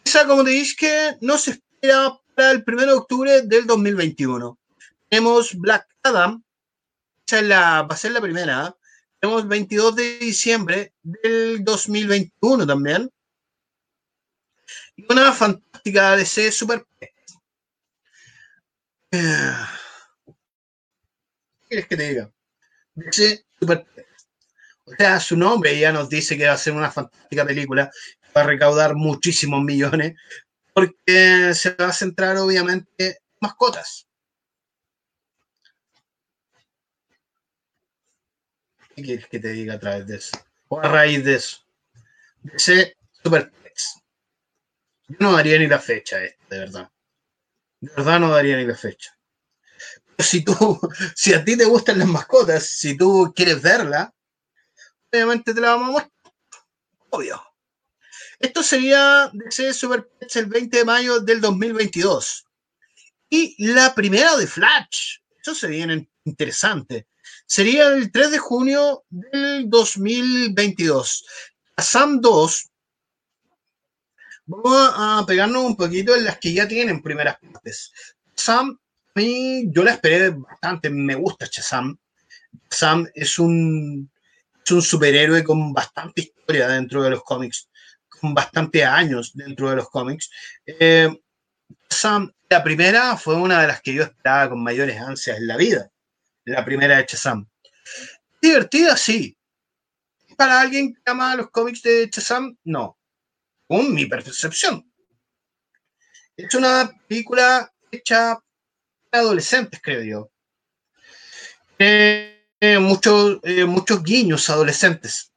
[0.03, 4.59] Esa, como te dije, no se espera para el 1 de octubre del 2021.
[5.07, 6.43] Tenemos Black Adam.
[7.25, 8.75] Esa es la, va a ser la primera.
[9.23, 13.09] Tenemos 22 de diciembre del 2021 también.
[14.97, 16.85] Y una fantástica DC Super.
[19.11, 19.53] Eh,
[20.25, 22.31] ¿Qué quieres que te diga?
[22.95, 23.85] DC Super.
[24.83, 27.89] O sea, su nombre ya nos dice que va a ser una fantástica película.
[28.35, 30.15] Va a recaudar muchísimos millones.
[30.73, 34.05] Porque se va a centrar, obviamente, en mascotas.
[38.95, 40.37] ¿Qué quieres que te diga a través de eso?
[40.67, 41.65] O a raíz de eso.
[42.43, 44.01] DC Super Pets.
[45.07, 46.91] Yo no daría ni la fecha, eh, de verdad.
[47.79, 49.17] De verdad no daría ni la fecha.
[50.15, 50.79] Pero si tú,
[51.15, 54.13] si a ti te gustan las mascotas, si tú quieres verla,
[55.11, 56.11] obviamente te la vamos a mostrar.
[57.09, 57.43] Obvio.
[58.39, 62.45] Esto sería DC Super Pets el 20 de mayo del 2022.
[63.29, 65.17] Y la primera de Flash.
[65.41, 67.07] Eso se viene interesante.
[67.53, 71.23] Sería el 3 de junio del 2022.
[71.77, 72.71] Sam 2.
[74.47, 77.93] Vamos a pegarnos un poquito en las que ya tienen primeras partes.
[78.33, 78.79] Sam,
[79.13, 80.89] a mí, yo la esperé bastante.
[80.89, 81.95] Me gusta Shazam.
[82.71, 84.09] Sam es un,
[84.65, 87.69] es un superhéroe con bastante historia dentro de los cómics.
[88.09, 90.31] Con bastante años dentro de los cómics.
[90.65, 91.07] Eh,
[91.87, 95.57] Sam, la primera fue una de las que yo esperaba con mayores ansias en la
[95.57, 95.91] vida.
[96.45, 97.47] La primera de Shazam.
[98.41, 99.37] Divertida, sí.
[100.35, 102.97] Para alguien que ama los cómics de Shazam, no.
[103.67, 104.91] Con mi percepción.
[106.35, 108.39] Es una película hecha
[109.09, 110.29] para adolescentes, creo yo.
[112.79, 115.31] Muchos, eh, muchos guiños adolescentes.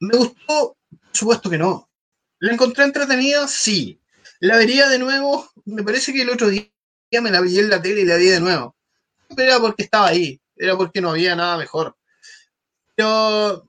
[0.00, 0.76] ¿Me gustó?
[0.90, 1.90] Por supuesto que no.
[2.38, 3.46] ¿La encontré entretenida?
[3.46, 4.00] Sí.
[4.40, 5.50] ¿La vería de nuevo?
[5.64, 6.68] Me parece que el otro día
[7.20, 8.76] me la vi en la tele y la vi de nuevo.
[9.34, 11.96] Pero era porque estaba ahí, era porque no había nada mejor.
[12.94, 13.68] Pero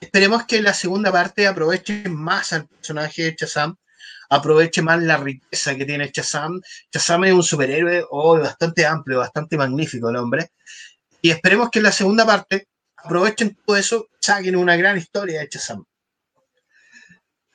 [0.00, 3.76] esperemos que la segunda parte aproveche más al personaje de Shazam,
[4.30, 6.60] aproveche más la riqueza que tiene Shazam.
[6.92, 10.50] Shazam es un superhéroe oh, bastante amplio, bastante magnífico el hombre.
[11.22, 15.48] Y esperemos que en la segunda parte aprovechen todo eso, saquen una gran historia de
[15.50, 15.84] Shazam.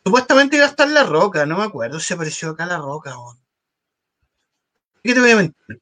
[0.03, 3.19] Supuestamente iba a estar La Roca, no me acuerdo si apareció acá La Roca.
[3.19, 3.35] o
[5.03, 5.81] ¿Qué te voy a mentir?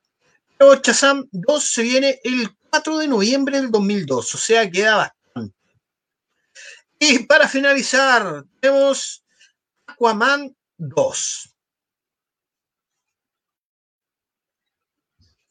[0.58, 5.56] Pero Shazam 2 se viene el 4 de noviembre del 2002, o sea, queda bastante.
[7.00, 9.24] Y para finalizar, tenemos
[9.86, 11.56] Aquaman 2.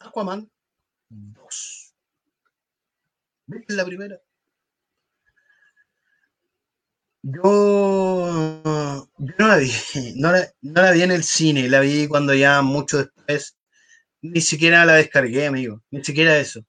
[0.00, 0.50] Aquaman
[1.08, 1.94] 2.
[3.46, 4.20] ¿Viste la primera?
[7.28, 7.42] Yo,
[9.18, 9.72] yo no la vi,
[10.16, 13.55] no la, no la vi en el cine, la vi cuando ya mucho después,
[14.32, 16.64] ni siquiera la descargué, amigo, ni siquiera eso.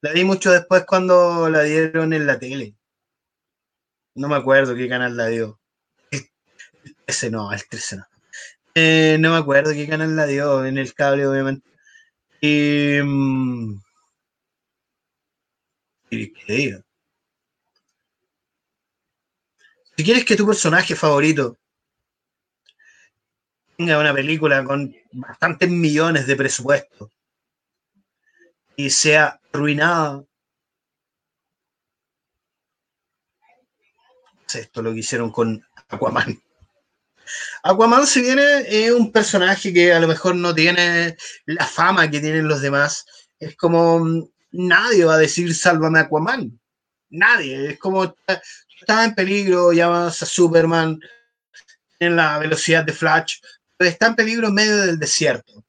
[0.00, 2.74] La vi mucho después cuando la dieron en la tele.
[4.14, 5.60] No me acuerdo qué canal la dio.
[6.10, 8.06] El 13 no, el 13 no.
[8.74, 11.68] Eh, no me acuerdo qué canal la dio, en el cable obviamente.
[12.40, 13.00] Y...
[13.02, 13.80] mm,
[16.10, 16.80] ¿y qué digo?
[19.96, 21.58] Si quieres que tu personaje favorito
[23.80, 27.10] tenga una película con bastantes millones de presupuesto
[28.76, 30.22] y sea arruinada,
[34.52, 36.42] esto lo que hicieron con Aquaman.
[37.62, 41.16] Aquaman, si viene, es un personaje que a lo mejor no tiene
[41.46, 43.06] la fama que tienen los demás.
[43.38, 46.60] Es como mm, nadie va a decir sálvame Aquaman.
[47.08, 47.70] Nadie.
[47.70, 48.14] Es como
[48.78, 51.00] está en peligro, llamas a Superman
[52.00, 53.36] en la velocidad de Flash,
[53.80, 55.64] pero está en peligro en medio del desierto.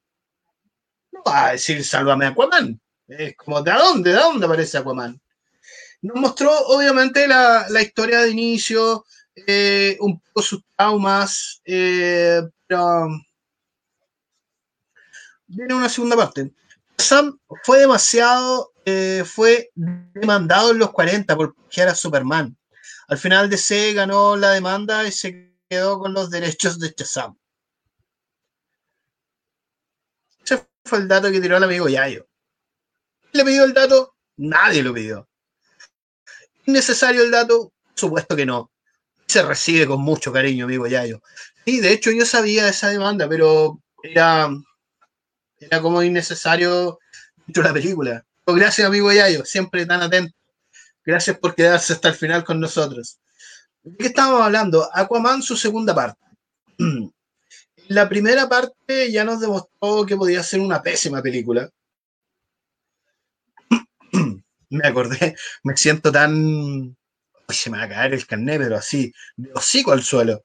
[1.12, 2.78] No va a decir sálvame Aquaman.
[3.08, 4.10] Es como, ¿de dónde?
[4.10, 5.18] ¿De dónde aparece Aquaman?
[6.02, 13.08] Nos mostró, obviamente, la, historia de inicio, eh, un poco sus traumas, eh, pero
[15.46, 16.52] viene una segunda parte.
[16.98, 22.54] Sam fue demasiado, eh, fue demandado en los 40 por era Superman.
[23.08, 27.38] Al final DC ganó la demanda y se quedó con los derechos de Shazam.
[30.44, 30.66] Ese
[30.96, 32.26] el dato que tiró el amigo Yayo.
[33.32, 34.14] ¿Le pidió el dato?
[34.36, 35.28] Nadie lo pidió.
[36.66, 37.72] ¿Innecesario el dato?
[37.88, 38.70] Por supuesto que no.
[39.26, 41.22] Se recibe con mucho cariño, amigo Yayo.
[41.64, 44.50] Sí, de hecho yo sabía esa demanda, pero era,
[45.58, 46.98] era como innecesario
[47.46, 48.26] dentro de la película.
[48.44, 50.34] Pero gracias, amigo Yayo, siempre tan atento.
[51.04, 53.18] Gracias por quedarse hasta el final con nosotros.
[53.82, 54.88] ¿De qué estábamos hablando?
[54.92, 56.20] Aquaman, su segunda parte.
[57.92, 61.68] La primera parte ya nos demostró que podía ser una pésima película.
[64.70, 66.96] Me acordé, me siento tan.
[67.48, 70.42] Se me va a caer el carnet, pero así, de hocico al suelo.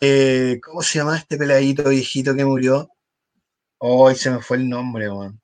[0.00, 2.88] Eh, ¿Cómo se llama este peladito viejito que murió?
[3.76, 5.38] Hoy se me fue el nombre, weón.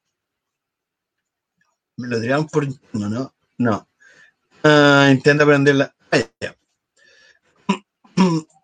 [1.99, 2.67] Me lo tiraron por.
[2.95, 3.89] No, no, no.
[4.65, 5.95] Ah, intenta aprenderla.
[6.11, 6.55] Ah.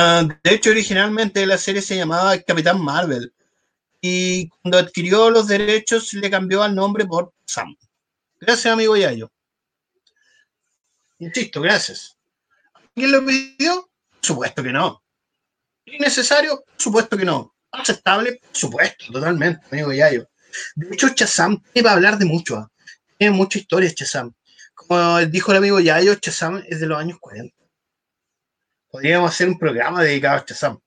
[0.00, 3.34] Ah, de hecho, originalmente la serie se llamaba Capitán Marvel.
[4.00, 7.76] Y cuando adquirió los derechos, le cambió el nombre por Sam.
[8.40, 9.28] Gracias, amigo Yayo.
[11.18, 12.16] Insisto, gracias.
[12.94, 13.90] ¿Quién lo pidió?
[14.12, 15.02] Por supuesto que no.
[15.84, 16.62] ¿Innecesario?
[16.64, 17.56] Por supuesto que no.
[17.72, 18.36] ¿Aceptable?
[18.40, 20.28] Por supuesto, totalmente, amigo Yayo.
[20.76, 22.54] De hecho, Chazam tiene para hablar de mucho.
[22.54, 22.70] ¿ah?
[23.18, 24.32] Tiene mucha historia Chazam.
[24.76, 27.57] Como dijo el amigo Yayo, Chazam es de los años 40.
[28.90, 30.78] Podríamos hacer un programa dedicado a Chazam.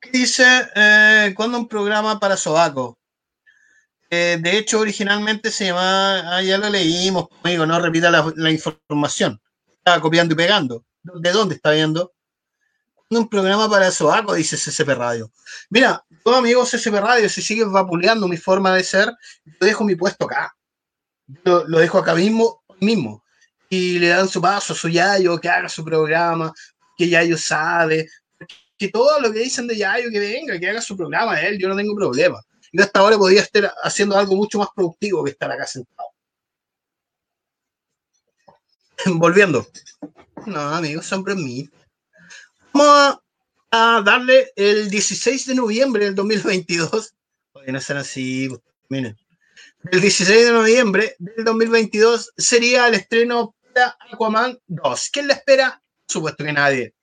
[0.00, 0.44] ¿Qué dice?
[0.74, 2.98] Eh, ¿Cuándo un programa para Sobaco?
[4.10, 9.40] Eh, de hecho, originalmente se llamaba, ah, ya lo leímos, amigo, no repita la, información.
[9.70, 10.84] Estaba copiando y pegando.
[11.02, 12.14] ¿De dónde está viendo?
[13.10, 15.30] un programa para Sobaco, dice CCP Radio.
[15.70, 19.14] Mira, todo amigo CCP Radio, si sigues vapuleando mi forma de ser,
[19.46, 20.54] yo dejo mi puesto acá.
[21.44, 23.24] Yo lo dejo acá mismo, mismo.
[23.68, 26.52] Y le dan su paso a su Yayo, que haga su programa,
[26.96, 28.08] que Yayo sabe,
[28.78, 31.68] que todo lo que dicen de Yayo, que venga, que haga su programa, él, yo
[31.68, 32.40] no tengo problema.
[32.72, 36.08] Yo hasta ahora podría estar haciendo algo mucho más productivo que estar acá sentado.
[39.06, 39.66] Volviendo.
[40.46, 41.68] No, amigos, son mí.
[42.72, 43.18] Vamos
[43.70, 47.14] a, darle el 16 de noviembre del 2022.
[47.52, 48.48] Oye, no así,
[48.88, 49.16] miren.
[49.90, 55.10] El 16 de noviembre del 2022 sería el estreno Aquaman 2.
[55.12, 55.82] ¿Quién la espera?
[56.06, 56.94] Supuesto que nadie.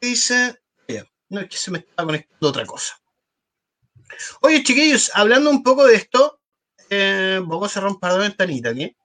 [0.00, 0.60] Dice,
[1.28, 2.94] no es que se me está conectando otra cosa.
[4.42, 6.40] Oye, chiquillos, hablando un poco de esto,
[6.88, 8.96] eh, vamos a cerrar un par de aquí.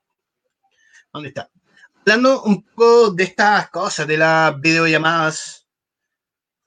[1.12, 1.50] ¿Dónde está?
[2.00, 5.66] Hablando un poco de estas cosas, de las videollamadas.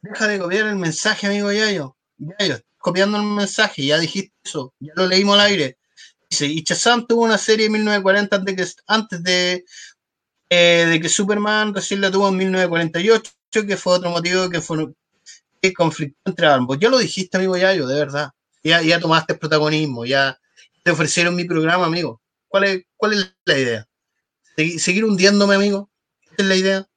[0.01, 1.97] Deja de copiar el mensaje, amigo Yayo.
[2.17, 5.77] Yayo, copiando el mensaje, ya dijiste eso, ya lo leímos al aire.
[6.29, 9.65] Y Shazam tuvo una serie en 1940 antes, que, antes de,
[10.49, 13.31] eh, de que Superman recién la tuvo en 1948,
[13.67, 14.93] que fue otro motivo que fue
[15.61, 16.77] que conflicto entre ambos.
[16.79, 18.31] Ya lo dijiste, amigo Yayo, de verdad.
[18.63, 20.39] Ya, ya tomaste protagonismo, ya
[20.83, 22.21] te ofrecieron mi programa, amigo.
[22.47, 23.87] ¿Cuál es, cuál es la idea?
[24.77, 25.89] ¿Seguir hundiéndome, amigo?
[26.23, 26.87] ¿Esa es la idea?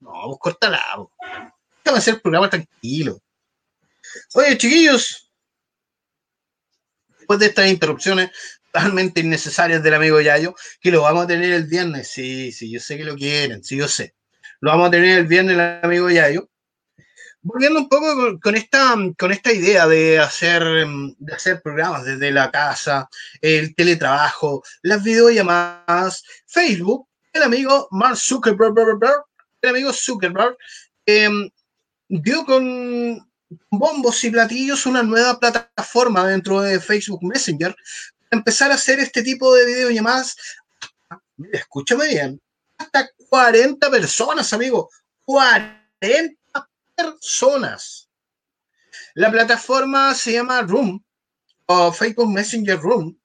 [0.00, 0.82] No, pues cortala.
[1.84, 3.20] Déjame hacer el programa tranquilo.
[4.34, 5.30] Oye, chiquillos,
[7.18, 8.30] después de estas interrupciones
[8.72, 12.08] totalmente innecesarias del amigo Yayo, que lo vamos a tener el viernes.
[12.08, 14.14] Sí, sí, yo sé que lo quieren, sí, yo sé.
[14.60, 16.48] Lo vamos a tener el viernes el amigo Yayo.
[17.40, 22.50] Volviendo un poco con, esta, con esta idea de hacer, de hacer programas desde la
[22.50, 23.08] casa,
[23.40, 28.74] el teletrabajo, las videollamadas, Facebook, el amigo Mark Zuckerberg,
[29.62, 30.56] el amigo Zuckerberg,
[31.06, 31.30] eh,
[32.08, 33.28] dio con
[33.70, 37.74] bombos y platillos una nueva plataforma dentro de Facebook Messenger
[38.30, 40.36] empezar a hacer este tipo de videollamadas.
[41.36, 42.40] Mira, escúchame bien,
[42.76, 44.90] hasta 40 personas, amigo,
[45.24, 46.34] 40
[46.94, 48.08] personas.
[49.14, 51.02] La plataforma se llama Room
[51.66, 53.18] o Facebook Messenger Room.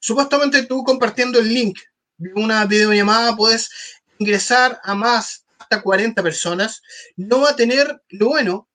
[0.00, 1.78] Supuestamente tú compartiendo el link
[2.16, 3.70] de una videollamada puedes
[4.18, 6.82] ingresar a más hasta 40 personas.
[7.16, 8.68] No va a tener, lo bueno,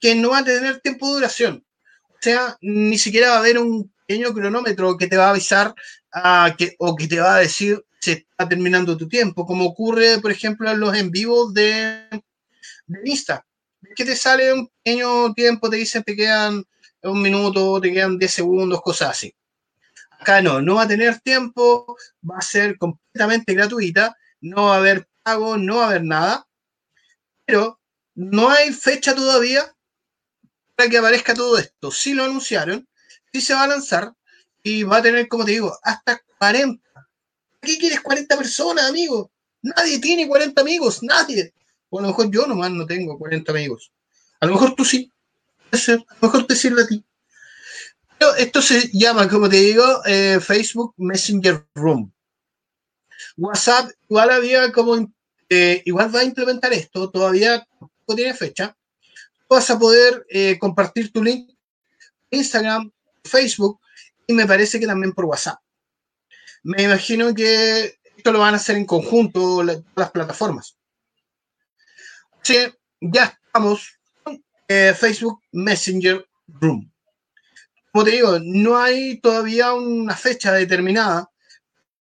[0.00, 1.66] que no va a tener tiempo de duración.
[2.08, 5.74] O sea, ni siquiera va a haber un pequeño cronómetro que te va a avisar
[6.10, 10.18] a que, o que te va a decir se está terminando tu tiempo, como ocurre,
[10.18, 12.08] por ejemplo, en los en vivos de,
[12.86, 13.44] de Insta.
[13.94, 16.64] Que te sale un pequeño tiempo, te dicen te quedan
[17.02, 19.34] un minuto, te quedan 10 segundos, cosas así.
[20.12, 21.96] Acá no, no va a tener tiempo,
[22.28, 26.48] va a ser completamente gratuita, no va a haber pago, no va a haber nada,
[27.44, 27.78] pero
[28.14, 29.74] no hay fecha todavía
[30.74, 31.90] para que aparezca todo esto.
[31.90, 32.88] Sí lo anunciaron,
[33.32, 34.12] sí se va a lanzar
[34.62, 36.82] y va a tener, como te digo, hasta 40.
[37.60, 39.30] ¿Qué quieres 40 personas, amigo?
[39.62, 41.52] Nadie tiene 40 amigos, nadie.
[41.90, 43.92] O a lo mejor yo nomás no tengo 40 amigos.
[44.40, 45.10] A lo mejor tú sí.
[45.72, 47.04] A lo mejor te sirve a ti.
[48.18, 52.12] Pero esto se llama, como te digo, eh, Facebook Messenger Room.
[53.36, 55.12] WhatsApp igual había como,
[55.48, 58.76] eh, igual va a implementar esto, todavía no tiene fecha.
[59.48, 61.50] Vas a poder eh, compartir tu link
[62.30, 62.92] Instagram,
[63.28, 63.80] Facebook
[64.26, 65.60] y me parece que también por WhatsApp.
[66.62, 70.76] Me imagino que esto lo van a hacer en conjunto la, las plataformas.
[72.42, 72.56] Sí,
[73.00, 76.90] ya estamos con eh, Facebook Messenger Room.
[77.92, 81.30] Como te digo, no hay todavía una fecha determinada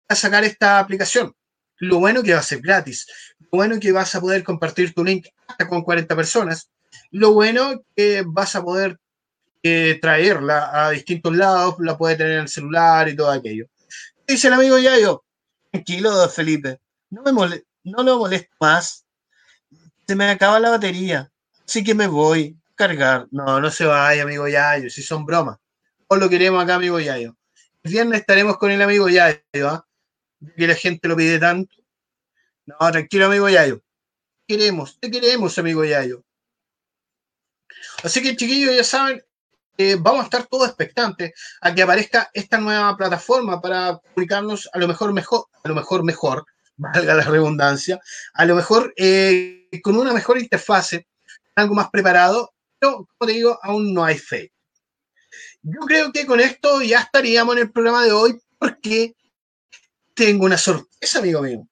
[0.08, 1.36] para sacar esta aplicación.
[1.78, 3.06] Lo bueno que va a ser gratis.
[3.40, 6.72] Lo bueno que vas a poder compartir tu link hasta con 40 personas.
[7.12, 9.00] Lo bueno que vas a poder
[10.02, 13.66] traerla a distintos lados, la puedes tener en el celular y todo aquello.
[14.28, 15.24] Dice el amigo Yayo,
[15.72, 19.06] tranquilo, Felipe, no, me mole no lo molesto más.
[20.08, 21.32] Se me acaba la batería,
[21.66, 23.28] así que me voy a cargar.
[23.32, 25.58] No, no se vaya, amigo Yayo, si son bromas.
[26.08, 27.36] O lo queremos acá, amigo Yayo.
[27.84, 29.80] El viernes estaremos con el amigo Yayo, ¿eh?
[30.56, 31.76] que la gente lo pide tanto.
[32.66, 33.82] No, tranquilo, amigo Yayo.
[34.48, 36.24] Te queremos, te queremos, amigo Yayo.
[38.04, 39.24] Así que, chiquillos, ya saben,
[39.78, 44.80] eh, vamos a estar todos expectantes a que aparezca esta nueva plataforma para comunicarnos a
[44.80, 46.46] lo mejor mejor, a lo mejor mejor,
[46.78, 48.00] valga la redundancia,
[48.34, 51.08] a lo mejor eh, con una mejor interfase,
[51.56, 54.52] algo más preparado, pero como te digo, aún no hay fe.
[55.62, 59.16] Yo creo que con esto ya estaríamos en el programa de hoy porque
[60.14, 61.68] tengo una sorpresa, amigo mío.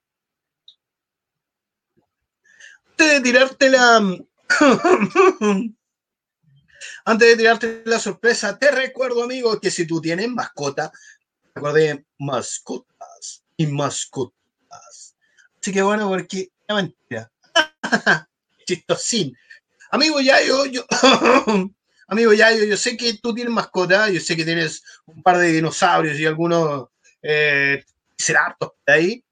[2.89, 4.17] Antes de tirarte la...
[7.05, 10.91] Antes de tirarte la sorpresa, te recuerdo, amigo, que si tú tienes mascota,
[11.53, 15.15] recuerde mascotas y mascotas.
[15.59, 17.31] Así que bueno, porque la mentira.
[18.65, 19.35] Chistosín.
[19.91, 20.85] Amigo Yayo, yo,
[22.07, 25.51] amigo Yayo, yo sé que tú tienes mascota, yo sé que tienes un par de
[25.51, 26.87] dinosaurios y algunos
[27.21, 27.83] eh,
[28.87, 29.23] ahí.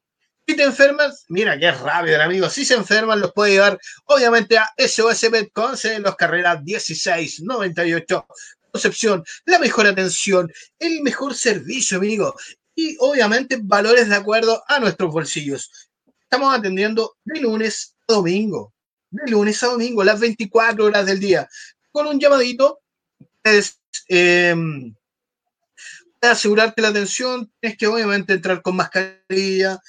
[0.51, 2.49] Si te enfermas, mira es rápido el amigo.
[2.49, 7.43] Si se enferman, los puede llevar obviamente a SOS Pet Conce en los carreras 16,
[7.43, 8.27] 98,
[8.69, 12.35] Concepción, la mejor atención, el mejor servicio, amigo.
[12.75, 15.71] Y obviamente valores de acuerdo a nuestros bolsillos.
[16.23, 18.73] Estamos atendiendo de lunes a domingo.
[19.09, 21.47] De lunes a domingo, las 24 horas del día.
[21.93, 22.81] Con un llamadito,
[23.41, 23.79] puedes
[24.09, 24.53] eh,
[26.19, 27.49] asegurarte la atención.
[27.61, 29.79] Tienes que obviamente entrar con mascarilla,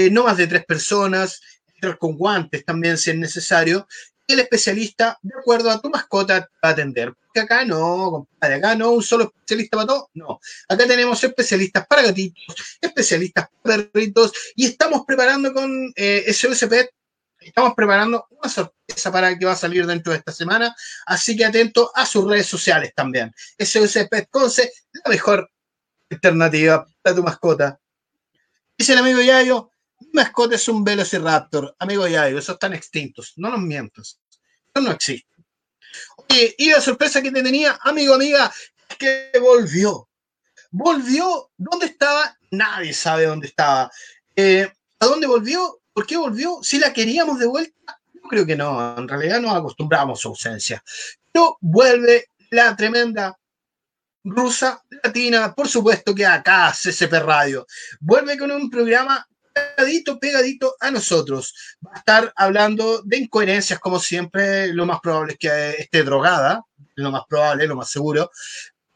[0.00, 1.42] eh, no más de tres personas,
[1.74, 3.86] entrar con guantes también si es necesario.
[4.26, 7.12] El especialista, de acuerdo a tu mascota, te va a atender.
[7.12, 10.40] Porque acá no, compadre, acá no un solo especialista para todo, no.
[10.70, 18.26] Acá tenemos especialistas para gatitos, especialistas para perritos, y estamos preparando con eh, estamos preparando
[18.30, 20.74] una sorpresa para que va a salir dentro de esta semana,
[21.04, 23.34] así que atento a sus redes sociales también.
[23.58, 24.72] SOS Pet Conce,
[25.04, 25.50] la mejor
[26.08, 27.78] alternativa para tu mascota.
[28.78, 29.69] Dice el amigo Yayo,
[30.12, 31.74] mascota es un Velociraptor.
[31.78, 33.34] Amigo Yayo, esos están extintos.
[33.36, 34.18] No nos mientas.
[34.74, 35.28] Eso no existe.
[36.58, 38.52] Y la sorpresa que te tenía, amigo, amiga,
[38.88, 40.08] es que volvió.
[40.70, 41.50] Volvió.
[41.56, 42.36] ¿Dónde estaba?
[42.52, 43.90] Nadie sabe dónde estaba.
[44.36, 45.80] Eh, ¿A dónde volvió?
[45.92, 46.60] ¿Por qué volvió?
[46.62, 48.96] Si la queríamos de vuelta, yo creo que no.
[48.96, 50.82] En realidad nos acostumbramos a su ausencia.
[51.32, 53.36] Pero vuelve la tremenda
[54.24, 57.66] rusa latina, por supuesto que acá CCP Radio.
[58.00, 61.54] Vuelve con un programa pegadito, pegadito a nosotros.
[61.84, 66.64] Va a estar hablando de incoherencias, como siempre, lo más probable es que esté drogada,
[66.94, 68.30] lo más probable, lo más seguro,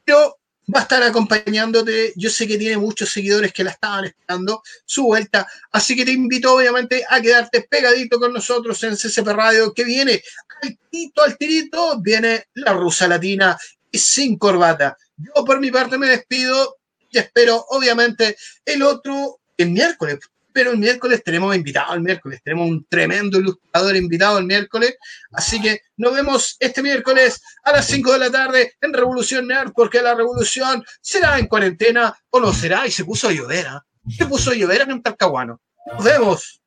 [0.04, 0.38] pero
[0.74, 2.12] va a estar acompañándote.
[2.16, 6.12] Yo sé que tiene muchos seguidores que la estaban esperando su vuelta, así que te
[6.12, 10.22] invito obviamente a quedarte pegadito con nosotros en CCP Radio, que viene
[10.62, 13.58] al tirito, al tirito, viene la rusa latina
[13.90, 14.96] y sin corbata.
[15.16, 16.78] Yo por mi parte me despido
[17.10, 20.18] y espero obviamente el otro, el miércoles,
[20.54, 24.96] pero el miércoles tenemos invitado el miércoles, tenemos un tremendo ilustrador invitado el miércoles,
[25.32, 29.72] así que nos vemos este miércoles a las 5 de la tarde en Revolución Nerd,
[29.74, 33.84] porque la revolución será en cuarentena o no será, y se puso a llover, ¿ah?
[34.08, 35.60] se puso a llover en un talcahuano.
[35.92, 36.62] Nos vemos.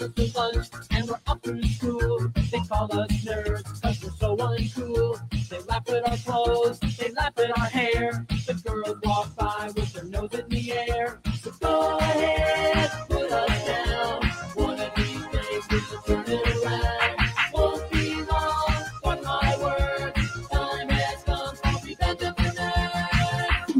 [0.00, 2.28] Lunch and we're up in school.
[2.50, 5.48] They call us nerds because we're so uncool.
[5.48, 8.26] They laugh at our clothes, they laugh at our hair.
[8.28, 11.20] The girls walk by with their nose in the air.
[11.40, 14.22] So go ahead, put us down.
[14.54, 17.18] One of these days we will turn it around.
[17.52, 20.14] Won't be long, on my word.
[20.50, 23.70] Time has come for Revenge of the Nerds.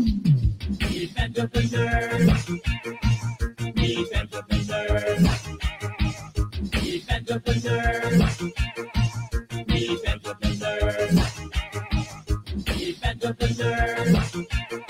[0.81, 2.34] Revenge of the Nerds.
[7.35, 8.03] the blizzard.
[9.67, 10.35] Prevent the
[13.21, 14.85] the blizzard.